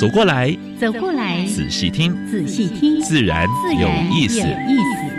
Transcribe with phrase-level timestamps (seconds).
[0.00, 3.46] 走过来，走过来，仔细听，仔细听，自然
[3.78, 4.40] 有意思。
[4.40, 5.10] 有意思。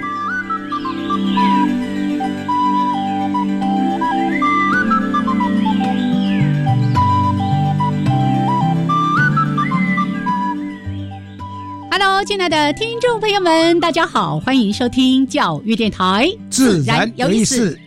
[11.92, 17.78] Hello，亲爱的听众朋友们，大家好，欢迎收听教育电台，自然有意思。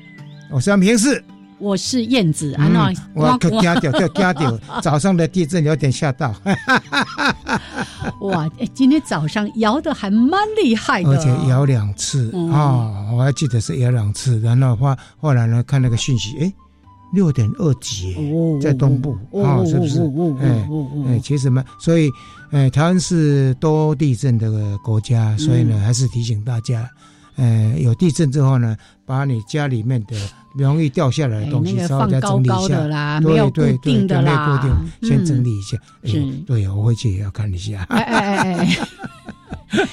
[0.49, 1.25] 我是杨平士，
[1.65, 2.53] 我是燕子。
[2.55, 4.59] 啊，我可惊掉，可惊掉！
[4.83, 6.35] 早上的地震有点吓到。
[8.21, 13.11] 哇，今天早上摇的还蛮厉害的，而且摇两次啊！
[13.13, 16.53] 我还记得是摇两次，然后话后来呢，看那个讯息，哎。
[17.13, 18.17] 六点二级，
[18.61, 20.01] 在东部啊，是不是？
[20.41, 20.69] 哎
[21.07, 22.11] 哎，其实嘛，所以，
[22.51, 26.91] 哎，台湾是多地震的国家，所以呢，还是提醒大家，
[27.37, 30.17] 呃，有地震之后呢，把你家里面的
[30.57, 35.77] 容易掉下来的东西稍微再整理一下啦，没有固定的啦，固定，先整理一下。
[36.05, 37.85] 是，对，我回去也要看一下。
[37.91, 38.79] 哎哎哎哎，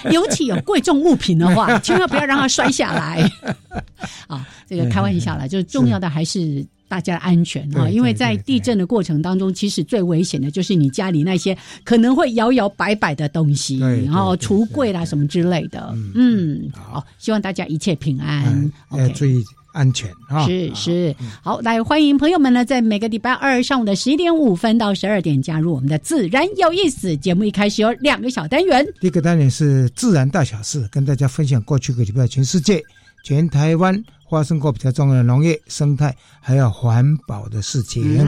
[0.11, 3.29] 尤其有贵重物品的话， 千万不要让它摔下来。
[4.27, 6.65] 啊，这个开玩笑啦，就是重要的还是。
[6.91, 15.95] 大家的安全啊，因为在地震的过程当中，其实最危险的就是你家里那些可能会摇摇摆摆的东西，然后橱柜啦什么之类的。
[16.13, 19.41] 嗯，好，希望大家一切平安，要注意
[19.73, 20.45] 安全啊。
[20.45, 27.43] 是是，好，来欢迎朋友们呢，在每个礼拜二上午的十一点五分到十二点加入我们的自然有意思节目。
[27.43, 32.81] 一开始有两个小单元，第一个单元是自然大小事，跟大家分享过去个礼拜全世界、
[33.23, 34.03] 全台湾。
[34.29, 38.25] 发生过比较重要的农业、生态还有环保的事情。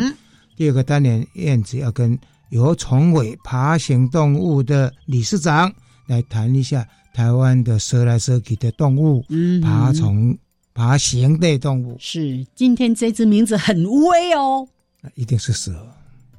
[0.58, 5.72] 第二个单元，燕子要跟由崇伟爬行动物的理事长
[6.06, 9.24] 来谈一下台湾的蛇来蛇去的动物，
[9.62, 10.38] 爬虫、
[10.74, 11.96] 爬行类动物。
[12.00, 14.68] 是，今天这只名字很威哦，
[15.16, 15.72] 一定是蛇。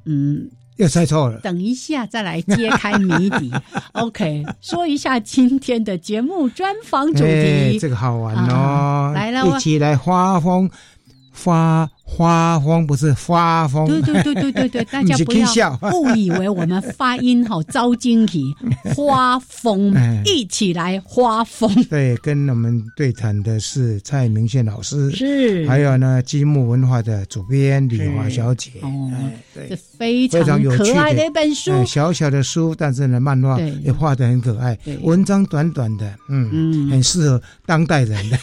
[0.05, 0.49] 嗯。
[0.77, 3.49] 又猜错了，等一下再来揭开谜底。
[3.93, 10.69] OK，说一下今天的节目专访主题，这个好玩哦，来了，一起来发疯
[11.31, 11.89] 发。
[12.07, 18.55] 花风不是花风，对对对对对对，大家 不要 误以为我们发音好招惊体。
[18.95, 19.93] 花风，
[20.23, 21.67] 一起来花风。
[21.85, 28.69] 对，跟我们对谈的是蔡明宪老师，是，还有呢积木文化的主编李华小姐。
[28.83, 29.11] 哦，
[29.53, 38.37] 对，非常可爱的一本书，小小的书，但是呢，漫画也画的很可爱，文章短短的，嗯嗯，很适合当代人的。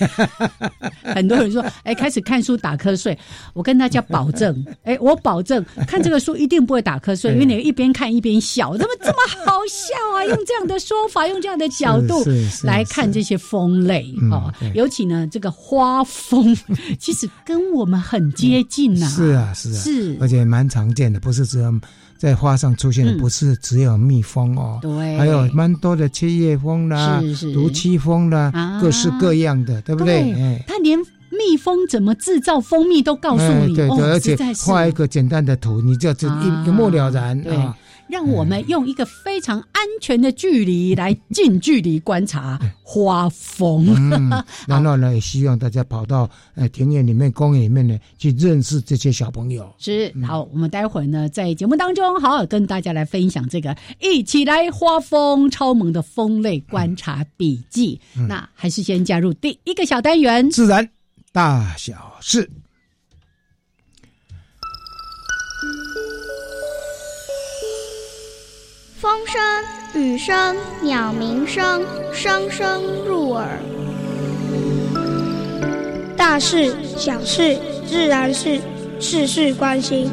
[1.14, 3.16] 很多人说，哎，开始看书打瞌睡。
[3.52, 10.24] 我跟大家保证， 哎，我保证看这个书一定不会打瞌睡，因为你一边看一边笑，怎么这么好笑啊？
[10.28, 12.24] 用这样的说法，用这样的角度
[12.64, 16.56] 来看这些风类啊，尤其呢，这个花蜂
[16.98, 19.06] 其实跟我们很接近呐。
[19.08, 21.72] 是啊，是啊，是，而且蛮常见的，不是只有
[22.16, 30.32] 在花上出现的，不是只有蜜蜂哦，对，还有蛮多的切叶蜂啦，是是，毒气蜂啦，各式各样的，对不对？
[30.32, 30.98] 哎，它连。
[31.32, 37.76] 蜜蜂怎么制造蜂蜜都告诉你，对对，而且画一个简单的图，你就一一目了然啊。
[38.08, 43.86] 让我们用一个非常安全的距离来近距离观察花蜂。
[44.68, 49.72] 然后呢，也希望大家跑到呃田野里面、公园里面呢，去认识这些小朋友。
[49.78, 57.98] 是好，我们待会儿呢，在节目当中好好跟大家来分享这个一起来花蜂超萌的蜂类观察笔记。
[58.28, 60.86] 那还是先加入第一个小单元，自然。
[61.34, 62.50] 大小事，
[69.00, 69.40] 风声、
[69.94, 73.58] 雨声、鸟鸣声，声声入耳。
[76.18, 77.58] 大事、小事、
[77.88, 78.60] 自然是
[79.00, 80.10] 事事关心。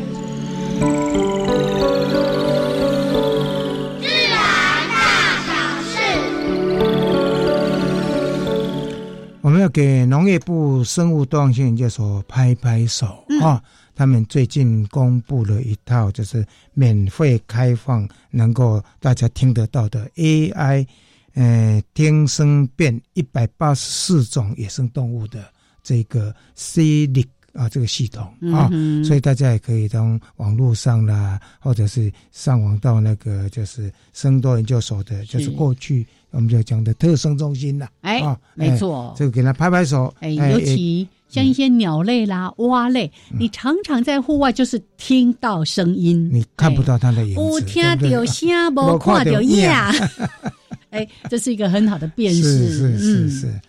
[9.59, 13.61] 们要给农业部生物多样性研究所拍拍手啊！
[13.94, 20.88] 他们最近公布了一套，就是免费开放，能够大家听得到的 AI，
[21.33, 25.51] 呃，听声辨一百八十四种野生动物的
[25.83, 28.24] 这个 C 力啊这个系统
[28.54, 28.69] 啊，
[29.04, 37.90] 所以大家也可以从网络上啦，或者是上网到那个就是生多研究所的，就是过去我们就讲的特生中心啦。
[38.01, 38.22] 哎，
[38.54, 40.13] 没错，这个给他拍拍手。
[40.19, 49.68] 哎，尤其像一些鸟类啦、蛙类，你常常在户外就是听到声音，你看不到它的影子，我听到声， 不看到影。
[50.90, 53.62] 哎，这是一个很好的辨识，是是是是。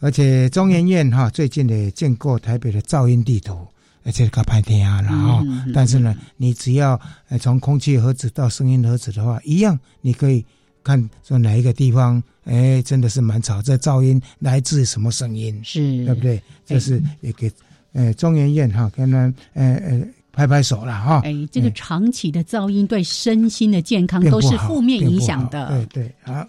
[0.00, 3.66] 而且中研院哈最近也见过台北的噪音地图，
[4.04, 5.44] 而且搞拍天啊了哈。
[5.72, 7.00] 但是呢，你只要
[7.40, 10.44] 从空气盒子到声音盒子的话，一样你可以
[10.84, 16.42] 看说哪一个地方，哎，真的是蛮吵，这噪音来自什么声音，是对不对？
[16.64, 17.50] 这是也给
[17.92, 20.00] 呃中研院哈跟他呃呃
[20.30, 21.22] 拍拍手了哈。
[21.24, 25.68] 哎，这个长期的噪音对身心的健康都是负面影响的。
[25.68, 26.46] 对对好。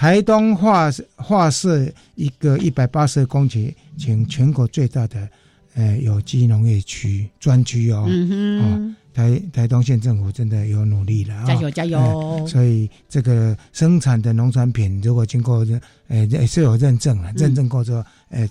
[0.00, 5.28] 台东画画设一个一百八十公顷，请全国最大的
[5.74, 8.08] 呃有机农业区专区哦。
[8.08, 11.44] 哦，台台东县政府真的有努力了啊！
[11.44, 12.46] 加油加油！
[12.48, 15.66] 所以这个生产的农产品，如果经过
[16.08, 18.48] 呃是有认证了，认证过之后，呃。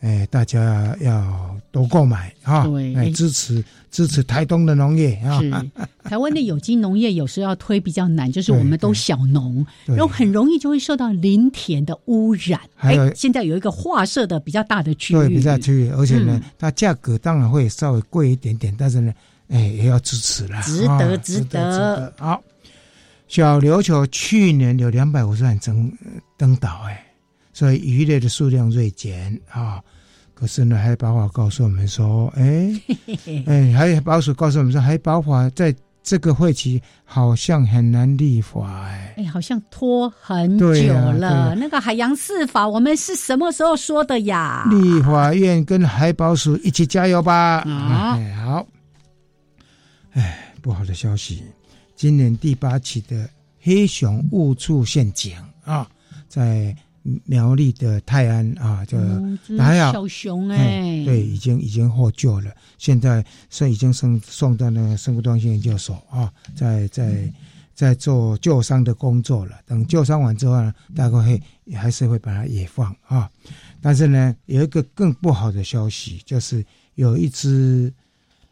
[0.00, 2.66] 哎，大家要多购买啊！
[2.66, 5.38] 对，支持支持台东的农业啊！
[5.40, 5.50] 是
[6.02, 12.58] 台湾的有机农业有时候要推比较难，就是我们都小农，然后很容易就会受到林田的污染。
[12.74, 19.12] 还有现在有一个划设的比较大的区域，对，比较区域，而且呢，它价格当然会稍微贵一点点，但是呢，
[19.48, 22.10] 哎，也要支持了，值得，值得。
[22.16, 22.42] 好，
[23.28, 25.92] 小琉球去年有两百五十万登
[26.38, 27.04] 登岛，哎。
[27.60, 29.82] 所以鱼类的数量锐减啊，
[30.32, 32.72] 可是呢，海保法告诉我们说，哎
[33.44, 40.72] 哎，海保署告诉我们说，海保法在这个会期好像很难立法，哎，哎，好像拖很久
[41.12, 41.54] 了。
[41.54, 44.66] 那个海洋四法，我们是什么时候说的呀？
[44.70, 47.58] 立法院跟海保署一起加油吧！
[47.68, 48.66] 啊，好。
[50.12, 51.42] 哎，不好的消息，
[51.94, 53.28] 今年第八期的
[53.60, 55.86] 黑熊误触陷阱啊，
[56.26, 56.74] 在。
[57.24, 58.98] 苗栗的泰安啊，就
[59.56, 62.50] 还好，小熊哎，对，已经已经获救了。
[62.76, 67.32] 现在是已经送送到那个生物多样性研究所啊，在在
[67.74, 69.58] 在做救伤的工作了。
[69.64, 71.42] 等救伤完之后呢，大概会
[71.74, 73.30] 还是会把它野放啊。
[73.80, 76.62] 但是呢，有一个更不好的消息，就是
[76.96, 77.90] 有一只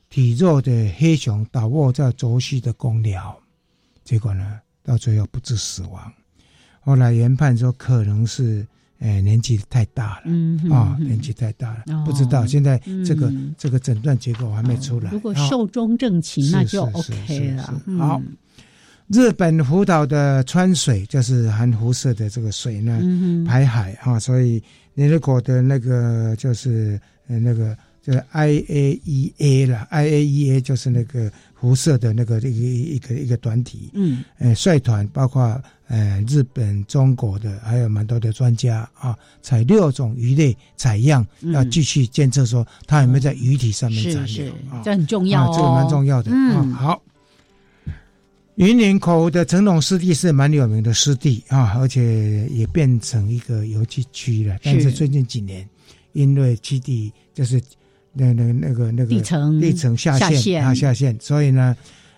[0.09, 3.39] 体弱的黑熊倒卧在轴溪的公寮，
[4.05, 6.11] 结果呢，到最后不治死亡。
[6.89, 8.67] 后来研判说可能是，
[9.01, 15.11] 诶年纪太大了，啊年纪太大了，不知道现在这个这个诊断结果还没出来。
[15.11, 17.83] 如果寿终正寝，那就 OK 了。
[17.99, 18.23] 好，
[19.09, 23.03] 日本福岛的川水就是含辐射的这个水呢，
[23.47, 24.63] 排海啊，所以
[24.95, 35.63] 联合国的那个就是呃那个就是 IAEA 了，IAEA 就是那个辐射的那个一个一个一个团体，嗯，呃率团包括。
[35.89, 46.63] 呃，日本、中国的还有蛮多的专家啊，采六种鱼类采样，要继续监测说它有没有在鱼体上面残留啊，这很重要哦，这个蛮重要的啊。
[46.79, 47.03] 好，
[48.57, 54.59] 云林口的成龙湿地是蛮有名的湿地啊，而且也变成一个游憩区了。
[54.63, 55.67] 但是最近几年，
[56.13, 57.59] 因为基地就是
[58.13, 61.75] 那那那个那个地层地层下陷啊下陷，所以呢，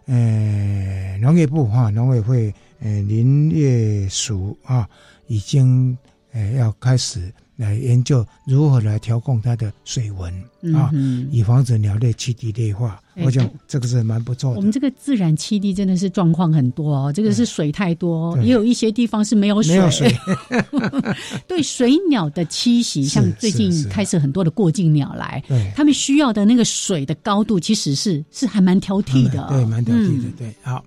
[0.07, 2.53] 呃，农业部哈农委会。
[2.81, 4.89] 呃，林业署啊，
[5.27, 5.97] 已经
[6.33, 10.33] 呃要开始来研究如何来调控它的水文
[10.75, 10.91] 啊，
[11.31, 12.99] 以防止鸟类栖地劣化。
[13.23, 14.57] 我想这个是蛮不错的。
[14.57, 19.77] 我们这个自然栖地真的是状况很多哦，这个是水太多，也有一些地方是没有水。
[19.77, 20.11] 没有水。
[21.47, 25.43] 对水鸟的栖息，像最近开始很多的过境鸟来，
[25.77, 29.47] 他们需要的那个水的高度，其实是是还蛮挑剔的。
[29.51, 30.31] 对，蛮挑剔的。
[30.39, 30.83] 对，好。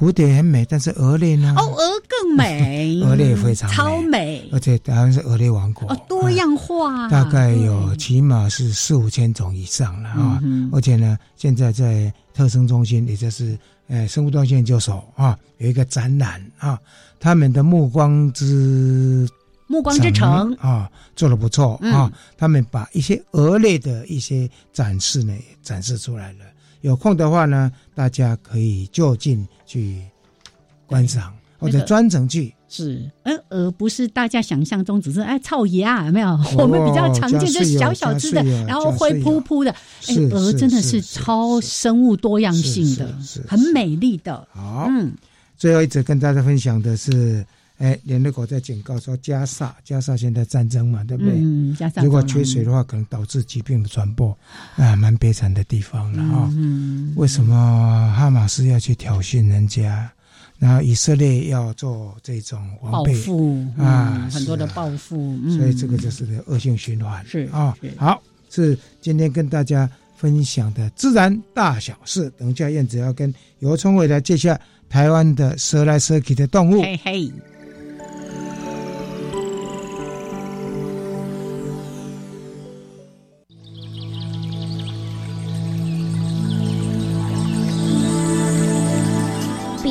[0.00, 1.54] 蝴蝶很美，但是蛾类呢？
[1.58, 1.78] 哦，蛾
[2.08, 10.40] 更美， 蛾类非常超美，而且台湾是蛾类王国，哦，多样化，大概有起码是四五千种以上了啊！
[10.72, 16.78] 而且呢，现在在特生中心，也就是呃生物多样性研究所啊，有一个展览啊，
[17.18, 19.28] 他们的目光之
[19.66, 20.50] 目光之城。
[20.54, 26.38] 啊，做的不错啊，他们把一些蛾类的一些展示呢展示出来了。
[26.80, 30.02] 有空的话呢，大家可以就近去
[30.86, 32.54] 观赏，或者专程去。
[32.72, 36.38] 是，而而不是大家想象中只是哎操牙，没有？
[36.56, 39.74] 我们比较常见就是小小只的，然后灰扑扑的。
[40.06, 43.12] 哎，鹅真的是超生物多样性的，
[43.48, 44.46] 很美丽的。
[44.52, 45.12] 好，嗯，
[45.56, 47.44] 最后一则跟大家分享的是，
[47.80, 51.32] 哎，联合国在警告说，加沙加沙现在战争嘛，对不对？
[51.36, 54.36] 嗯，加沙如果缺水的话，可能导致疾病的传播，
[54.76, 56.50] 啊，蛮悲惨的地方了啊。
[56.52, 60.12] 嗯，为什么哈马斯要去挑衅人家？
[60.58, 67.24] 然后以色列要做这种报复啊，很多的报复，所以这个就是恶性循环。
[67.26, 72.30] 是啊，好，是今天跟大家分享的自然大小事。
[72.36, 74.54] 等一下燕子要跟尤聪伟来介绍
[74.86, 76.82] 台湾的蛇来蛇去的动物。
[76.82, 77.32] 嘿嘿。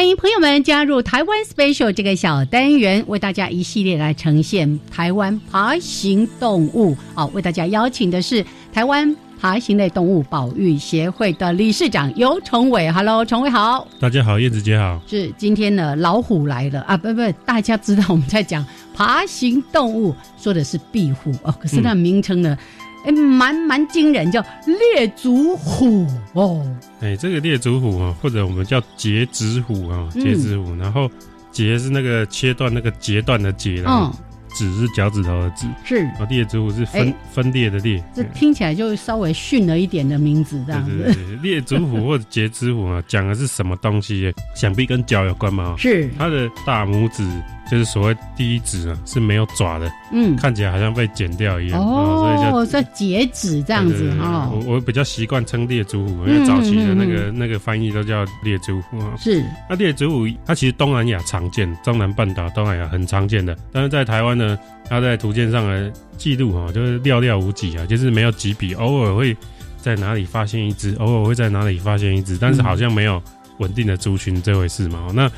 [0.00, 6.96] 欢迎朋友们加入台湾 special 这个小单元，为大家一系列来呈现台湾爬行动物。
[7.14, 8.42] 好，为大家邀请的是
[8.72, 12.90] 台湾爬行类动物保育协会的理事长尤崇伟。
[12.90, 13.86] Hello，崇伟好。
[14.00, 14.98] 大家好，燕子姐好。
[15.06, 16.96] 是今天呢，老虎来了啊！
[16.96, 18.64] 不不，大家知道我们在讲
[18.94, 21.54] 爬行动物，说的是壁虎哦。
[21.60, 22.56] 可是那名称呢？
[23.04, 24.44] 哎，蛮蛮惊人，叫
[24.94, 26.66] 猎足虎哦。
[27.00, 30.74] 哎，这个猎足虎啊，或者我们叫截肢虎啊，截肢虎。
[30.76, 31.10] 然后
[31.50, 34.14] 截是那个切断那个截断的截，然后
[34.54, 35.66] 指是脚趾头的指。
[35.84, 38.02] 是啊，猎足虎是分分裂的裂。
[38.14, 40.96] 这听起来就稍微逊了一点的名字，这样子。
[40.96, 44.32] 对对对，猎足虎或者截肢虎啊，讲的是什么东西？
[44.54, 45.74] 想必跟脚有关嘛。
[45.78, 47.26] 是它的大拇指。
[47.70, 54.50] 就是所谓第一指啊是没有爪的，嗯，看起来好像被剪掉一样，哦，所以叫截趾这样子啊。
[54.52, 59.14] 我我比较习惯称猎足虎，因为早期的那个那个翻译都叫猎足虎啊。
[59.16, 64.58] 是，那猎足虎它其实东南亚常见，中南半岛东南亚很常见的，但是在台湾呢，
[64.88, 69.36] 它在图鉴上的记录哈就是寥寥无几啊，就是没有几笔，偶尔会
[69.80, 73.22] 在哪里发现一只，偶尔会在哪里发现一只，但是好像没有
[73.60, 75.06] 稳定的族群这回事嘛。
[75.14, 75.30] 那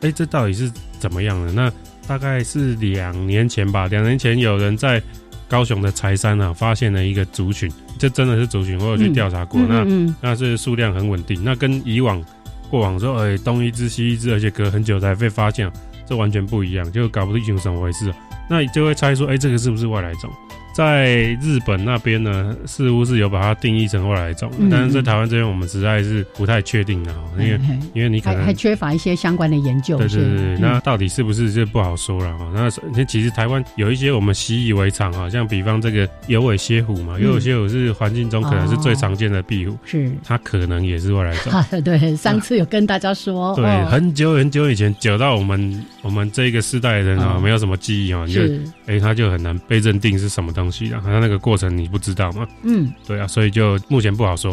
[0.00, 1.52] 哎，这到底是怎么样的？
[1.52, 1.72] 那
[2.06, 3.88] 大概是两年前吧。
[3.88, 5.02] 两年前有人在
[5.48, 7.68] 高雄的柴山啊，发现了一个族群，
[7.98, 9.60] 这真的是族群，我有去调查过。
[9.68, 9.84] 那
[10.20, 11.42] 那是数量很稳定。
[11.42, 12.24] 那跟以往
[12.70, 15.68] 过往说，哎，东一只西一只，而且隔很久才被发现，
[16.06, 18.14] 这完全不一样，就搞不清楚怎么回事。
[18.48, 20.30] 那就会猜说，哎，这个是不是外来种？
[20.72, 21.06] 在
[21.42, 27.60] 日本那边呢，似乎是有把它定义成外来种，但是在台湾这边，我们实在是不太确定啊，因为
[27.94, 29.98] 因为你可能还缺乏一些相关的研究。
[29.98, 32.50] 对对对，那到底是不是就不好说了哈？
[32.94, 40.10] 那其实台湾有一些我们习以为常哈，像比方这个有尾蝎虎嘛，有尾蝎虎是环境中可能是最常见的壁虎，是。
[40.24, 41.52] 它可能也是外来种。
[41.82, 48.42] 对，上次有跟大家说， 对，很久很久以前，久到我们我们这个世代的人啊，没有什么记忆啊，就
[48.86, 51.40] 哎，它就很难被认定是什么东西的，好像那个。
[51.40, 52.46] 过程你不知道嘛？
[52.64, 54.52] 嗯，对啊，所以就目前不好说。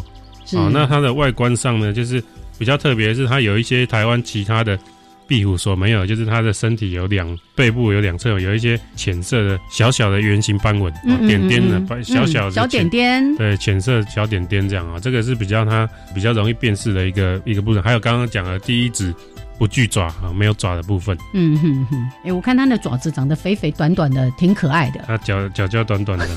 [0.56, 2.24] 啊，那它的外观上呢，就是
[2.58, 4.80] 比较特别，是它有一些台湾其他的
[5.28, 10.92] 壁虎所没有，就是它的身体有两背部有两侧有一些浅色的小小的圆形斑纹，
[11.28, 15.86] 点点的小小的小点点，对，浅色小点点这样啊，这个是比较它
[16.16, 17.84] 比较容易辨识的一个一个部分。
[17.84, 19.14] 还有刚刚讲的第一指。
[19.58, 21.18] 不具爪啊，没有爪的部分。
[21.34, 25.04] 嗯哼哼，哎，我看它的爪子长得肥肥短短的，挺可爱的。
[25.08, 26.28] 它脚脚脚短短的，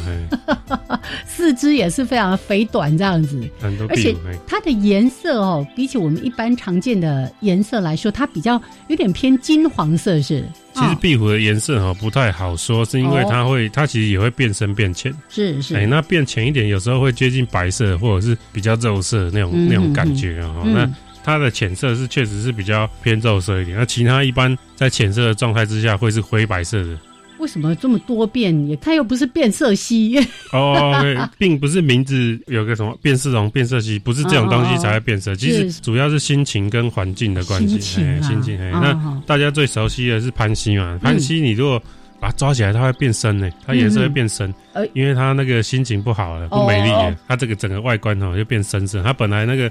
[1.27, 3.49] 四肢也是非常肥短这样子。
[3.89, 4.15] 而且
[4.47, 10.45] 它的颜色哦，比起我们一般常见的颜色来说，它比较有点偏金黄色是。
[10.73, 15.13] 其实壁虎的颜色哈不太好说，是因为它会，它其实也会变深变浅。
[15.29, 15.75] 是是。
[15.77, 20.55] 哎，那变浅一点，有时候会接近白色，或者是比较肉色那种那种感觉啊。
[20.65, 20.89] 那
[21.23, 26.99] 它的浅色是确实是比较偏肉色一点，那其他一般在浅色的状态之下会是灰白色的。
[27.39, 28.69] 为什么这么多变？
[28.69, 30.15] 也它又不是变色蜥
[30.53, 31.03] 哦，
[31.39, 35.35] 并不是名字有个什么变色龙、变色蜥，不是这种东西才会变色。
[35.35, 37.81] 其实主要是心情跟环境的关系。
[37.81, 40.99] 心情，那大家最熟悉的是潘西嘛？
[41.03, 41.83] 潘西你如果
[42.21, 44.53] 把它抓起来，它会变深呢，它颜色会变深，
[44.93, 49.03] 因为它那个心情不好了，不美丽了，它这个整个外观哈就变深色。
[49.03, 49.71] 它本来那个。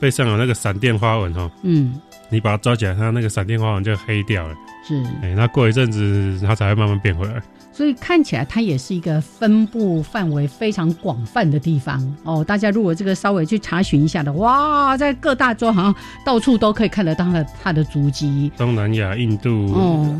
[0.00, 4.54] 背上有那个闪电花纹哈，嗯，你把它抓起来，它那个闪电花纹就黑掉了，
[4.88, 7.42] 是，哎，那过一阵子它才会慢慢变回来。
[7.72, 12.44] 所以看起来它也是一个分布范围非常广泛的地方哦。
[12.44, 18.50] 大家如果这个稍微去查询一下的，哇，在各大洲好像到处都可以看得到它它的足迹。
[18.56, 19.74] 东南亚、印度、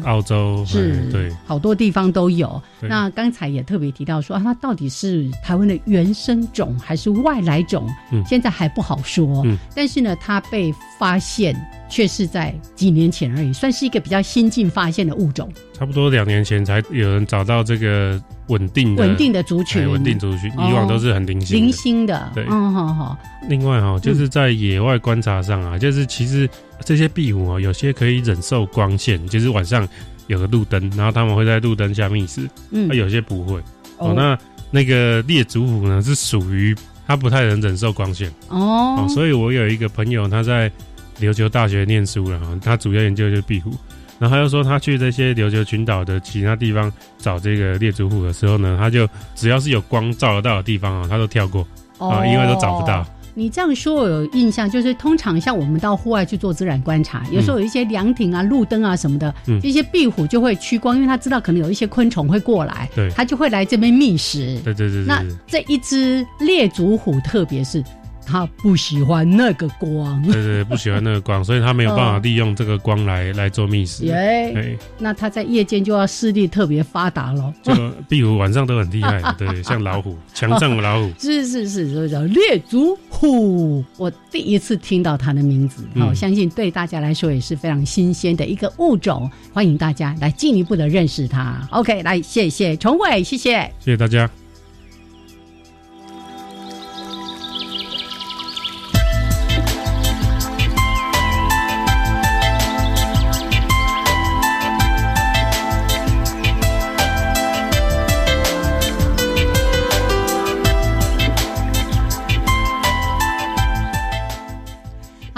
[0.05, 2.63] 澳洲是，对，好多地方都有。
[2.89, 7.89] 那刚才也特别提到说，它到底是台湾的原生种还是外来种？
[8.13, 9.43] 嗯，现在还不好说。
[9.45, 11.55] 嗯，但是呢，它被发现
[11.89, 15.51] 却是在几年前而已，算是一个比较新近发现的物种。
[15.79, 22.31] 差不多两年前才有人找到这个稳定的稳定的族群，稳定族群，以往都是很零星零星的。
[22.35, 23.19] 对，嗯，好好。
[23.49, 26.49] 另外哈，就是在野外观察上啊，就是其实
[26.85, 29.89] 这些壁虎啊，有些可以忍受光线，就是晚上
[30.31, 32.49] 有个路灯，然后他们会在路灯下觅食。
[32.71, 33.61] 嗯，有些不会。
[33.99, 34.39] 哦，那
[34.71, 36.73] 那个猎足虎呢，是属于
[37.05, 38.33] 它不太能忍受光线。
[38.49, 40.71] 哦，所以我有一个朋友，他在
[41.19, 43.73] 琉球大学念书了哈，他主要研究就是壁虎。
[44.21, 51.67] 然后他又说，他去这些琉球群岛的其他地方找这个猎足虎的时候呢，他就只要是有光照得到的地方啊，他都跳过
[51.99, 53.05] 啊，因为都找不到。
[53.35, 64.59] 你这样说，我有印象，就是通常像我们到户外去做自然观察，有时候有一些凉亭啊、路灯啊什么的，一些壁虎就会趋光，因为它知道可能有一些昆虫会过来，对，它就会来这边觅食。
[64.65, 65.05] 对对对。
[65.05, 67.83] 那这一只猎足虎，特别是。
[68.31, 74.05] 他不喜欢那个光，对对，不喜欢那个光， 所以他没有办法利用这个光来来做觅食。
[74.05, 77.53] 耶，那他在夜间就要视力特别发达了。
[77.63, 77.75] 就
[78.09, 81.13] 壁虎晚上都很厉害， 对，像老虎，强壮的老虎。
[81.19, 83.85] 是 是是，所以叫猎足虎。
[83.97, 91.61] 我第一次听到它的名字，好，相信对大家来说也是非常新鲜的一个物种，欢迎大家来进一步的认识它。
[91.71, 94.31] OK，来，谢谢崇伟，谢谢，谢谢大家。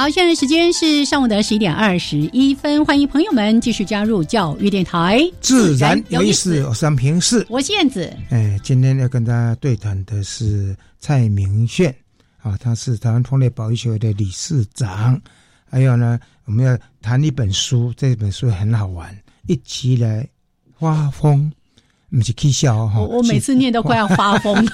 [0.02, 6.60] 好，现在时间是上午的十一点二十一分，欢迎朋友们继续加入教育电台，自然有意思。
[6.66, 8.12] 我是平视，我是燕子。
[8.30, 11.94] 哎，今天要跟大家对谈的是蔡明炫
[12.42, 15.22] 啊，他是台湾风类保育协会的理事长。
[15.70, 19.16] 还有呢，我们要谈一本书，这本书很好玩，
[19.46, 20.28] 一起来
[20.80, 21.48] 发疯，
[22.10, 22.98] 不是 K 笑哈。
[22.98, 24.66] 我每次念都快要发疯。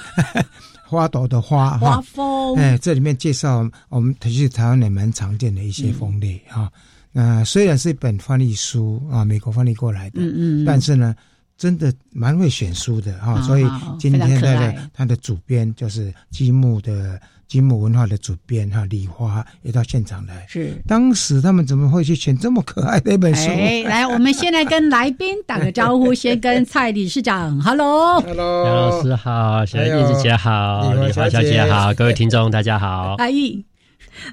[0.89, 2.55] 花朵的花，花蜂。
[2.57, 6.71] 哎，这里面介绍我们其实台湾也蛮常见的一些蜂类哈。
[7.11, 11.15] 那虽然是一本翻译书啊，美国翻译过来的，嗯嗯，但是呢，
[11.57, 13.39] 真的蛮会选书的哈。
[13.43, 13.65] 所以
[13.99, 17.21] 今天他的他的主编就是积木的。
[17.49, 20.79] 金木文化的主编哈李华也到现场来，是。
[20.87, 23.49] 当时他们怎么会去选这么可爱的一本书？
[23.89, 33.65] 来，我们先来跟来宾打个招呼，先跟蔡理事长，Hello，Hello，杨老师好，小叶子姐好，李华小姐好，各位听众大家好，阿姨，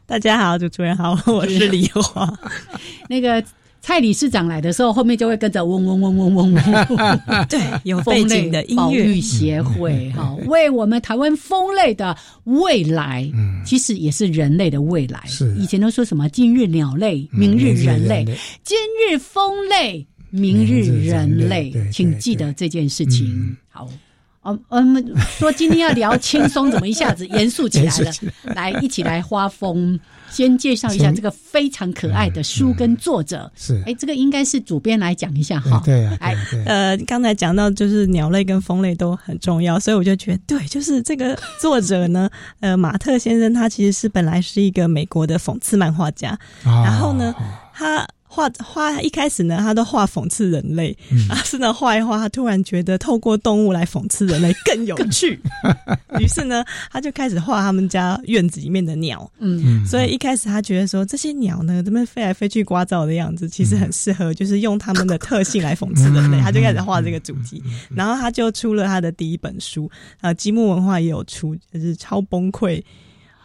[0.05, 2.31] 大家好，主持人好，我是李华，
[3.09, 3.43] 那个。
[3.87, 7.47] 蔡理事长来的时候，后面就会跟着嗡嗡嗡嗡嗡嗡。
[7.49, 15.23] 对， 有背景的音乐协会哈，为我们台湾风类的未来，嗯，其实也是人类的未来。
[15.27, 18.25] 是以前都说什么今日鸟类，明日人类，
[18.65, 18.77] 今
[19.09, 23.57] 日风类，明日人类，请记得这件事情。
[23.69, 23.89] 好。
[24.43, 25.05] 我我们
[25.41, 28.13] 说今天要聊轻松，怎么一下子严肃起来了？
[28.55, 29.99] 来，一起来花风，
[30.31, 33.51] 先介绍一下这个非常可爱的书跟作者。
[33.57, 35.83] 是，哎，这个应该是主编来讲一下哈。
[35.85, 36.37] 对啊，哎，
[36.67, 42.29] 呃，刚才讲到就是鸟类跟蜂类都很重要，所以我就觉得对， 就是这个作者呢，
[42.61, 47.35] 呃，马特先生他其实是本来是一个美国的讽刺漫画家，然后呢，
[47.73, 48.07] 他。
[48.37, 50.95] 画画一开始呢，他都画讽刺人类，
[51.31, 55.41] 啊，是呢画一画，他突然觉得透过动物来讽刺人类更有趣，
[56.21, 72.83] 于是呢，他就开始画他们家院子里面的鸟，嗯，所以一开始他觉得说这些鸟呢，怎么飞来飞去、刮噪的样子，其实很适合，就是用他们的特性来讽刺人类，他就开始画这个主题，然后他就出了他的第一本书，啊，积木文化也有出，就是超崩溃。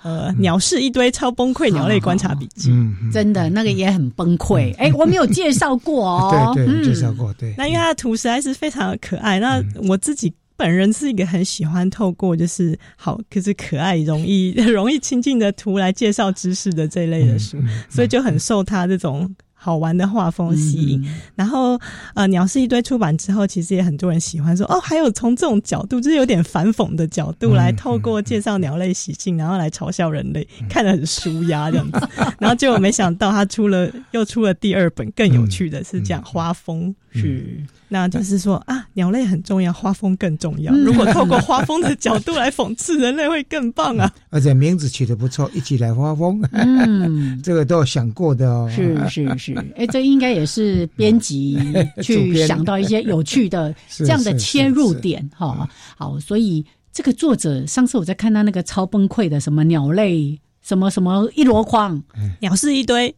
[0.04, 2.72] 呃，鸟是一堆超崩溃鸟类观察笔记，
[3.12, 4.76] 真的那个也很崩溃。
[4.78, 7.54] 哎，我没有介绍过哦， 对对，介绍过对。
[7.58, 17.58] 那因为它的图实在是非常的可爱，那我自己本人是一个很喜欢透过就是好可是可爱、容易 容易亲近的图来介绍知识的这一类的书，
[17.90, 19.34] 所以就很受他这种。
[19.64, 21.08] 好玩的画风吸引。
[21.36, 21.80] 然后
[22.16, 32.10] 呃，鸟是一堆出版之后，其实也很多人喜欢说哦，还有从这种角度，就是有点反讽的角度来透过介绍鸟类习性，然后来嘲笑人类，看得很舒压这样子。
[32.40, 37.62] 然后结果没想到他出了又出了第二本，更有趣的是讲花风是。
[37.88, 40.74] 那就是说啊，鸟类很重要，花蜂更重要。
[40.74, 44.10] 如果透过花蜂的角度来讽刺人类，会更棒啊！
[44.30, 46.42] 而且名字取得不错，一起来花蜂。
[46.54, 48.72] 嗯， 这个都有想过的哦。
[48.74, 51.60] 是是是， 哎，这应该也是编辑
[52.02, 55.70] 去想到一些有趣的 这样的切入点哈。
[55.98, 62.02] 好，所以这个作者上次我在看他那个超崩溃的什么鸟类什么什么一箩筐，
[62.40, 63.14] 鸟是一堆。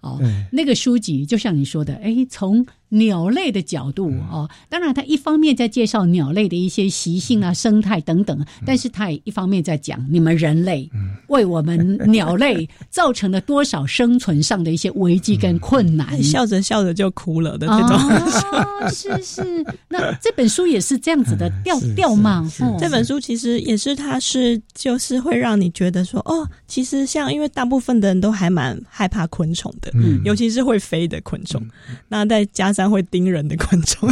[0.00, 2.66] 哦，那个书籍就像你说的，哎，从。
[2.92, 10.90] 鸟类的角度哦，当然，他一方面在介绍鸟类的一些习性啊、生态等等，但是他也一方面在讲你们人类
[11.28, 16.06] 为我们鸟类造成了多少生存上的一些危机跟困难。
[16.22, 19.64] 笑着笑着就哭了的这种，是是。
[19.88, 22.46] 那这本书也是这样子的调调吗？
[22.78, 29.90] 这本书其实也是，它是就是会让你觉得说，哦，其实像因为大部分的人都还蛮害怕昆虫的，
[30.24, 31.66] 尤其是会飞的昆虫，
[32.08, 32.81] 那再加上。
[32.88, 34.08] 会叮人的昆虫，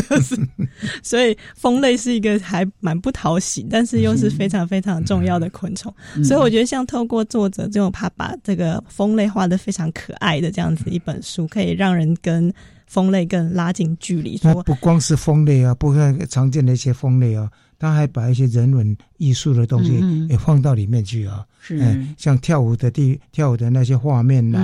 [1.03, 5.93] 所以蜂类是一个还蛮不讨喜，但是又是非常非常重要的昆虫。
[6.25, 12.53] 所以我觉得，像透过作者这种，他把这个蜂类画的非常可爱的这样子一本书，可以让人跟
[12.87, 14.37] 蜂类更拉近距离。
[14.37, 17.51] 说不光是蜂类啊，不像常见的一些蜂类啊。
[17.81, 21.79] 他还把一些人文艺术的东西也放到里面去啊，是，
[22.19, 24.59] 像跳舞的地跳舞的那些画面呐，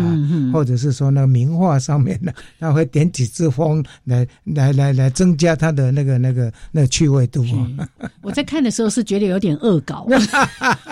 [0.52, 7.42] 或者是说那个名画上面呢， 他会点几支风来来来来增加他的那个那个那个趣味度。
[8.20, 10.06] 我在看的时候是觉得有点恶搞，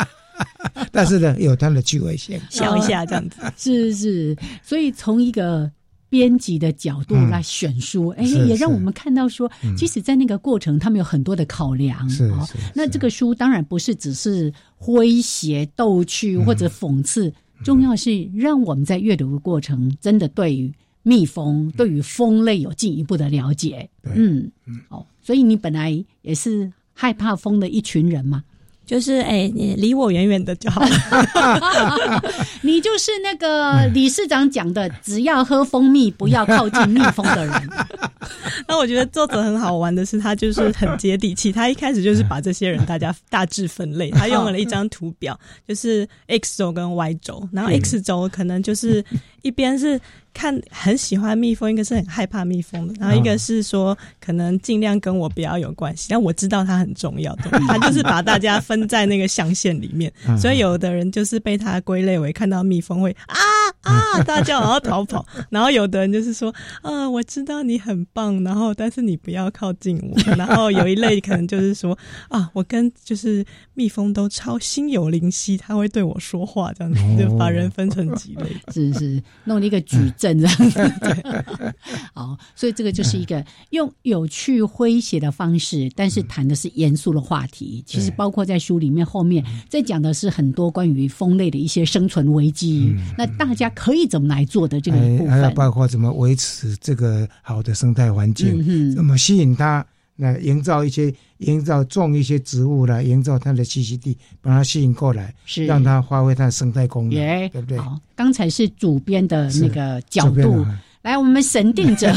[0.91, 5.71] 但是呢，有他的趣味性，笑一下这样子，是是，所以从一个。
[6.15, 12.09] 编辑的角度来选书，哎，也让我们看到说，即使在那个过程，他们有很多的考量。
[12.09, 12.33] 是，
[12.73, 17.33] 那这个书当然不是只是诙谐逗趣或者讽刺，
[17.65, 20.73] 重要是让我们在阅读的过程，真的对于
[21.03, 23.91] 蜜蜂、对于蜂类有进一步的了解。
[24.05, 24.49] 嗯，
[24.91, 28.45] 哦，所以你本来也是害怕蜂的一群人嘛。
[28.87, 30.89] 就是哎，你离我远远的就好了。
[32.63, 37.71] 你就是那个理事长讲的，只要喝蜂蜜，不要靠近蜜蜂的人。
[38.69, 41.53] 那我觉得作者很好玩的是，他就是很接地气。
[41.53, 49.05] 他一开始就是把这些人大家大致分类，他用了一张图表，就是 X 轴跟 Y 轴，然后 X 轴可能就是
[49.45, 50.01] 一边是。
[50.37, 63.37] 看很喜欢蜜蜂，一个是很害怕蜜蜂的，然后一个是说可能尽量跟我不要有关系，但我知道它很重要的，它就是把大家分在那个象限里面，所以有的人就是被它归类为看到蜜蜂会啊
[63.85, 71.97] 啊大叫然后逃跑， 然后有的人就是说啊我知道你很棒，然后但是你不要靠近我， 然后有一类可能就是说
[72.29, 73.45] 啊我跟就是
[73.75, 80.39] 蜜蜂都超心有灵犀，它会对我说话这样子，就把人分成几类， 是是弄了一个矩阵。
[80.39, 80.71] 这样。
[80.71, 81.75] 子，
[82.15, 87.83] 好，所以这个就是一个用有趣诙谐的方式，但是谈的是严肃的话题。
[87.87, 99.85] 其实包括在书里面后面在讲的是很多关于蜂类的一些生存危机，那大家可以怎么来做的这个部分，还有包括怎么维持这个好的生态环境，怎么吸引它。
[100.17, 105.67] 那营造一些，营造种一些植物来营造它的栖息地，把它吸引过来，是。
[105.67, 107.15] 让它发挥它的生态功能，
[107.51, 107.77] 对不对？
[107.79, 110.65] 好，刚才是主编的那个角度，
[111.03, 112.15] 来，我们审定者，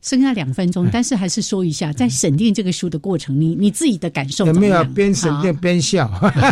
[0.00, 6.08] 剩下两分钟，但是还是说一下，在审定这个书的过程，你你自己的感受有没有边审定边笑？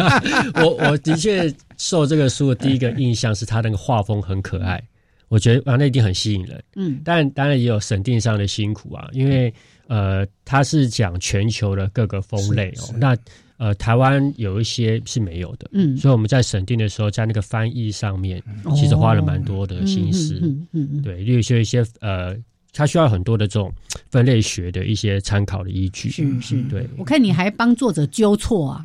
[0.63, 4.83] 我我的确受这个书的第一个印象是它那个画风很可爱。
[5.29, 6.63] 我觉得啊，那一定很吸引人。
[6.77, 9.53] 嗯，但当然也有审定上的辛苦啊，因为
[9.89, 12.95] 呃，它是讲全球的各个风类哦。
[12.99, 13.17] 那
[13.59, 15.69] 呃，台湾有一些是没有的。
[15.73, 18.43] 嗯，所以我们在审定的时候，在那个翻译上面，
[18.75, 20.39] 其实花了蛮多的心思。
[20.43, 22.37] 嗯嗯，对，例如说一些呃。
[22.77, 23.73] 它需要很多的这种
[24.11, 26.87] 分类学的一些参考的依据，是是，对。
[26.99, 28.85] 我看你还帮作者纠错啊，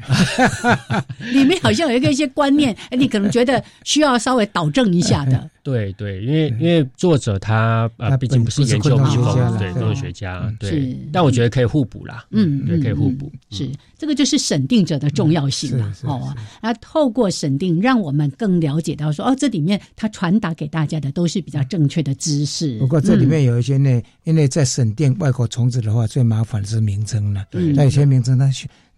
[1.33, 5.49] 里面好像有一个一些观念，哎，你可能觉得需要稍微导正一下的。
[5.63, 10.97] 对对，因为因为作者他呃，毕竟不是研究蜜蜂，对，动物学家，对。
[11.11, 13.31] 但我觉得可以互补啦，嗯，对，可以互补。
[13.49, 16.35] 是这个就是审定者的重要性了，哦。
[16.61, 22.79] 那透过审定，让我们更了解到说，哦，这里面他传达给大家的都是比较正确的知识。
[22.79, 27.45] 不过这里面有一些呢，因为在审定外国虫子的话，最麻烦是名称了。
[27.51, 28.49] 对，那有些名称它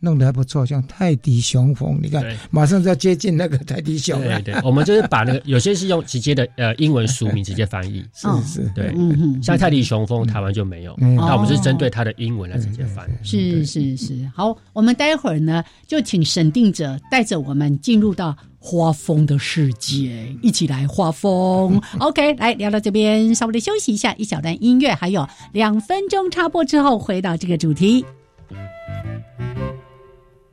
[0.03, 4.41] 弄得还不错，像泰迪雄风，你看马上就要接近那个泰迪熊了。
[4.41, 8.93] 对对，我们就是把那个有些是用直接的呃英文书名直接翻译， 是是，对，
[9.41, 13.09] 像泰迪雄风台湾就没有，那我们是针对它的英文来直接翻。
[13.23, 21.81] 是是是，好，我们待会儿呢就请审定者带着我们进入到花风的世界，一起来花风。
[21.99, 28.05] OK，来聊到这边，稍微的休息一下，一小段音乐，还有两分钟插播之后回到这个主题。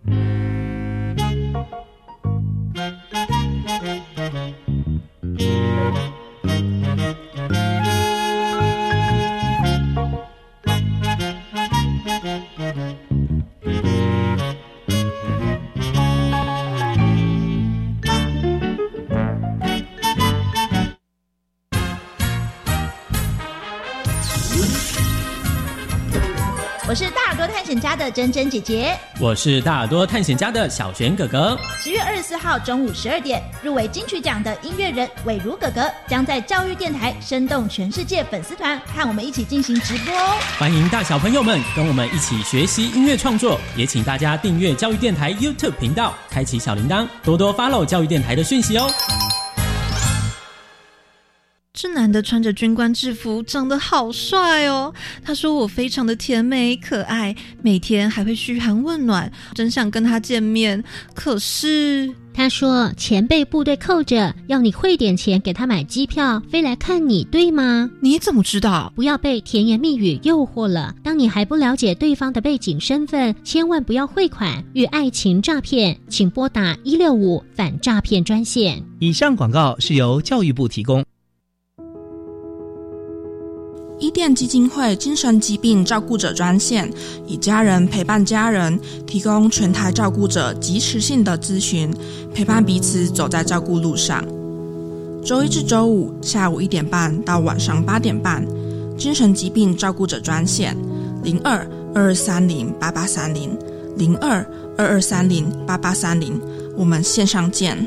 [0.07, 0.40] 我
[27.71, 31.57] 险家的珍珍姐姐，我是大耳朵探险家的小璇哥哥。
[31.81, 40.37] 十月二十四号中午十二点，入围金曲奖的音乐人伟如哥哥将在教育电台生动全世界粉丝团和我们一起进行直播哦！
[40.59, 48.91] 欢迎大小朋友们跟我们一起学习音乐创作，也请大家订阅教育电台 YouTube 频道，开启小铃铛，多多 follow 教育电台的讯息哦。
[51.73, 54.93] 这男的穿着军官制服，长得好帅哦。
[55.25, 60.83] 他说我非常的甜美可爱，每天还会嘘寒问暖，真想跟他见面。
[61.15, 67.89] 可是他说钱被部队扣着，要你汇点钱给他买机票，飞来看你，对吗？
[68.03, 68.93] 你怎么知道？
[68.97, 70.93] 不要被甜言蜜语诱惑了。
[71.05, 78.85] 当你还不了解对方的背景身份，千万不要汇款与爱情诈骗，请拨打一六五反诈骗专线。
[78.99, 81.03] 以上广告是由教育部提供。
[84.01, 86.91] 伊甸基金会精神疾病照顾者专线，
[87.27, 91.95] 以家人陪伴家人，提供全台照顾者及时性的咨询，
[92.35, 94.25] 陪伴彼此走在照顾路上。
[95.23, 98.43] 周一至周五下午一点半到晚上八点半，
[98.97, 100.75] 精神疾病照顾者专线
[101.23, 101.59] 零二
[101.95, 103.55] 二二三零八八三零
[103.99, 104.43] 零二
[104.79, 106.41] 二二三零八八三零，
[106.75, 107.87] 我们线上见。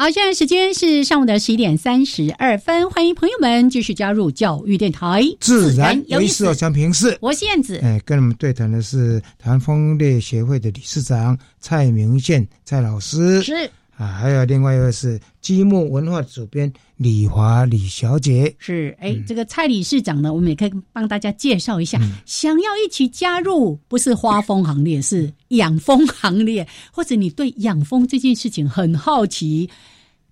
[0.00, 6.46] 好，现在时间是上午的十一点三十二分，欢迎朋友们继续加入教育电台，自然有意思。
[6.46, 13.52] 哦，江平视，我是燕子，哎，跟我们对谈的是台湾蜂猎协会的理事长蔡明宪蔡老师，是。
[13.98, 29.70] 啊，还有另外一位是积木文化主编李华李小姐，是哎，这个蔡理事长呢，我们也可以帮大家介绍一下，想要一起加入，不是花蜂行列，是养蜂行列， 或者你对养蜂这件事情很好奇。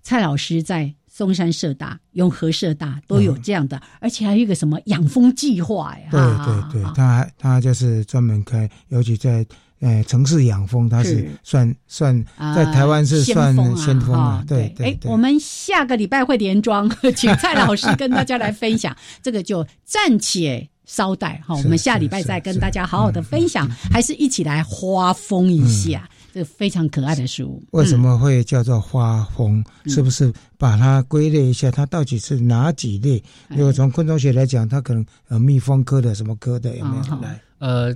[0.03, 6.09] 蔡老师在松山社大、永和社大都有这样的，而且还有一个什么养蜂计划呀？
[6.11, 9.43] 对对对，他他就是专门开，尤其在
[9.79, 14.43] 呃城市养蜂，它是算算在台湾是算先锋啊。
[14.47, 14.87] 对对。
[14.87, 26.09] 哎，我们下个礼拜会连庄， 请蔡老师跟大家来分享， 这个就暂且稍待哈，我们下礼拜再跟大家好好的分享，还是一起来花蜂一下。
[26.31, 29.63] 这非常可爱的书，为什么会叫做花蜂？
[29.87, 31.71] 是不是把它归类一下？
[31.71, 33.21] 它到底是哪几类？
[33.47, 37.41] 如果从昆虫学来讲，它可能呃蜜蜂科的什么科的有没有来？
[37.57, 37.91] 呃，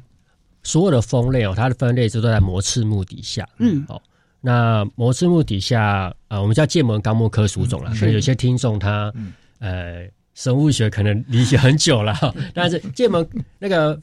[0.64, 3.48] 所有的蜂类哦，它的分类都在膜翅目底下。
[3.60, 4.02] 嗯，哦，
[4.42, 7.94] 那膜翅目底下呃，我们叫剑门纲目科属种了。
[7.96, 9.14] 所以有些听众他
[9.60, 12.16] 呃生物学可能理解很久了，
[12.54, 13.28] 但是剑门
[13.60, 14.00] 那个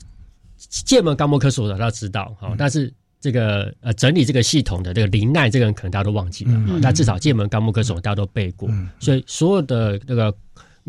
[0.57, 2.92] 剑门纲目科属种他知道哈，但是。
[3.23, 8.66] 这个呃，整理这个系统的这个林奈，这个人可能大家都忘记了，那至少剑门纲目科属大家都背过，
[8.99, 10.35] 所以所有的那个。